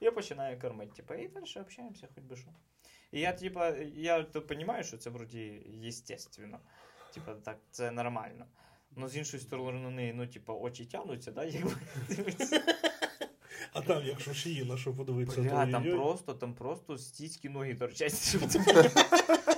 Я 0.00 0.12
починаю 0.12 0.60
кормити, 0.60 0.92
типу, 0.92 1.14
і 1.14 1.28
далі 1.28 1.44
общаємося, 1.60 2.08
хоч 2.14 2.24
би 2.24 2.36
що. 2.36 2.48
І 3.12 3.20
я, 3.20 3.32
типа, 3.32 3.68
я 3.78 4.22
то 4.22 4.40
розумію, 4.40 4.84
що 4.84 4.96
це 4.96 5.10
вроді 5.10 5.66
естественно. 5.84 6.60
Типа, 7.14 7.34
так, 7.34 7.58
це 7.70 7.90
нормально. 7.90 8.46
Ну, 8.90 9.08
з 9.08 9.16
іншої 9.16 9.42
сторони, 9.42 10.12
ну, 10.16 10.26
типа, 10.26 10.52
очі 10.52 10.86
тягнуться, 10.86 11.32
да, 11.32 11.44
якби 11.44 11.72
дивитися. 12.08 12.62
А 13.72 13.80
там, 13.80 14.06
якщо 14.06 14.34
шиї 14.34 14.64
на 14.64 14.76
що 14.76 14.94
подивитися, 14.94 15.40
Бля, 15.40 15.66
то 15.66 15.72
там 15.72 15.84
просто, 15.84 16.34
там 16.34 16.54
просто 16.54 16.98
стільки 16.98 17.50
ноги 17.50 17.74
торчать. 17.74 18.36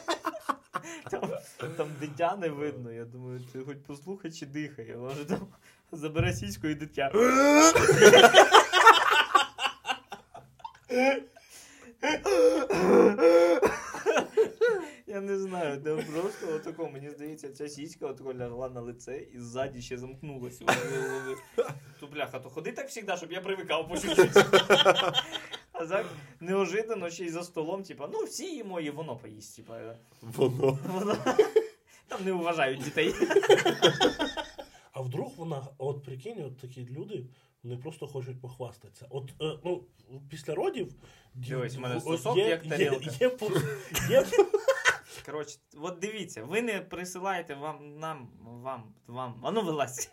ти- 1.61 1.66
Там, 1.76 1.88
дитя 2.00 2.36
не 2.36 2.48
видно. 2.48 2.92
Я 2.92 3.04
думаю, 3.04 3.40
ти 3.52 3.59
хоч 3.61 3.76
послухай 3.86 4.32
чи 4.32 4.46
дихає. 4.46 4.96
Може 4.96 5.24
там 5.24 5.46
забере 5.92 6.32
сіську 6.32 6.66
і 6.66 6.74
дитя. 6.74 7.11
Я 15.06 15.20
не 15.20 15.38
знаю, 15.38 15.80
там 15.82 16.02
просто 16.12 16.54
отако, 16.54 16.88
мені 16.92 17.11
здається, 17.11 17.48
ця 17.52 17.68
сіська 17.68 18.06
отако 18.06 18.34
лягла 18.34 18.68
на 18.68 18.80
лице 18.80 19.18
і 19.34 19.38
ззаді 19.40 19.82
ще 19.82 19.98
замкнулася. 19.98 20.64
То 22.00 22.06
бляха, 22.06 22.38
то 22.38 22.50
ходи 22.50 22.72
так 22.72 22.90
завжди, 22.90 23.16
щоб 23.16 23.32
я 23.32 23.40
привикав 23.40 23.88
по 23.88 23.98
чуть-чуть. 23.98 24.44
А 25.81 25.87
так 25.87 26.07
неожиданно 26.41 27.11
ще 27.11 27.24
й 27.24 27.31
за 27.31 27.45
столом, 27.45 27.83
типа, 27.83 28.09
ну 28.12 28.24
всі 28.24 28.55
їмо, 28.55 28.81
і 28.81 28.91
воно 28.91 29.16
поїсть. 29.16 29.57
Типа, 29.57 29.95
Воно. 30.22 30.79
воно... 30.87 31.16
Там 32.09 32.24
не 32.24 32.33
вважають 32.33 32.83
дітей. 32.85 33.14
А 34.93 35.01
вдруг 35.01 35.33
вона, 35.37 35.66
от 35.79 36.05
прикинь, 36.05 36.45
от 36.45 36.59
такі 36.59 36.89
люди, 36.91 37.26
вони 37.62 37.76
просто 37.76 38.07
хочуть 38.07 38.41
похвастатися. 38.41 39.07
От 39.11 39.31
е, 39.43 39.59
ну, 39.64 39.85
після 40.31 40.55
родів 40.55 40.95
Дивись, 41.35 41.76
у 41.76 41.81
мене 41.81 42.01
сосок, 42.01 42.37
є, 42.37 42.49
як 42.49 42.66
тарілка. 42.66 43.11
є, 43.20 43.37
є, 44.11 44.26
Коротше, 45.26 45.59
от 45.81 45.99
дивіться, 45.99 46.45
ви 46.45 46.62
не 46.62 46.81
присилаєте 46.81 47.55
вам 47.55 47.99
нам, 47.99 48.29
вам, 48.62 48.83
вам, 49.07 49.41
а 49.43 49.51
ну 49.51 49.62
вилазь. 49.62 50.11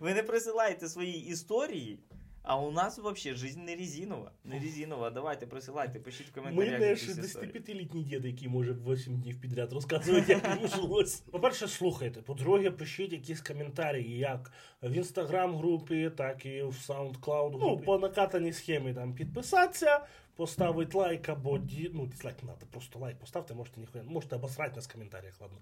Ви 0.00 0.14
не 0.14 0.22
присилаєте 0.22 0.88
свої 0.88 1.26
історії, 1.26 1.98
а 2.42 2.60
у 2.60 2.70
нас 2.70 2.98
взагалі 2.98 3.38
життя 3.38 3.60
не 3.60 3.76
резинова. 3.76 4.32
Не 4.44 4.60
резинова. 4.60 5.10
Давайте 5.10 5.46
присилайте, 5.46 6.00
пишіть 6.00 6.36
в 6.36 6.52
Ми 6.52 6.52
не 6.52 6.88
якісь 6.88 7.18
історії. 7.18 7.52
65-літній 7.52 8.04
дід, 8.04 8.24
який 8.24 8.48
може 8.48 8.72
8 8.72 9.20
днів 9.20 9.40
підряд 9.40 9.72
розказувати, 9.72 10.32
як 10.32 10.44
йому 10.44 10.68
жилось. 10.76 11.20
По-перше, 11.20 11.68
слухайте. 11.68 12.22
По-друге, 12.22 12.70
пишіть 12.70 13.12
якісь 13.12 13.40
коментарі, 13.40 14.18
як 14.18 14.52
в 14.82 14.92
інстаграм-групі, 14.92 16.10
так 16.16 16.46
і 16.46 16.62
в 16.62 16.74
SoundCloud. 16.88 17.58
Ну, 17.60 17.78
по 17.78 17.98
накатаній 17.98 18.52
схемі 18.52 18.94
там 18.94 19.14
підписатися, 19.14 20.06
поставити 20.36 20.98
лайк 20.98 21.28
або 21.28 21.58
ді... 21.58 21.90
ну, 21.94 22.06
дизлайк 22.06 22.42
не 22.42 22.48
треба, 22.48 22.72
просто 22.72 22.98
лайк 22.98 23.18
поставте, 23.18 23.54
можете 23.54 23.80
ніхуя, 23.80 24.04
можете 24.04 24.36
обосрати 24.36 24.76
нас 24.76 24.88
в 24.88 24.92
коментарях, 24.92 25.40
ладно. 25.40 25.58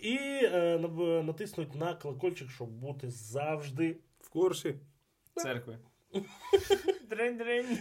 І 0.00 0.18
е, 0.42 0.78
натиснути 1.24 1.78
на 1.78 1.94
колокольчик, 1.94 2.50
щоб 2.50 2.68
бути 2.68 3.10
завжди. 3.10 3.96
В 4.20 4.28
курсі. 4.28 4.74
Церкви. 5.34 5.78
Дринь-дринь. 7.09 7.77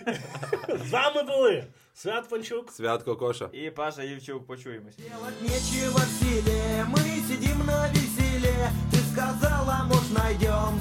З 0.86 0.90
вами 0.90 1.22
були 1.22 1.64
Свят 1.94 2.28
Панчук. 2.28 2.72
Святко 2.72 3.16
Коша. 3.16 3.48
І 3.52 3.70
Паша 3.70 4.02
Євчук, 4.02 4.46
почуємось. 4.46 4.96
Делать 4.96 5.42
нечего 5.42 5.98
в 5.98 6.24
силе, 6.24 6.84
мы 6.88 6.98
сидим 7.28 7.66
на 7.66 7.88
веселе 7.88 8.70
Ты 8.90 8.98
сказала, 9.12 9.86
может 9.88 10.12
найдем 10.18 10.80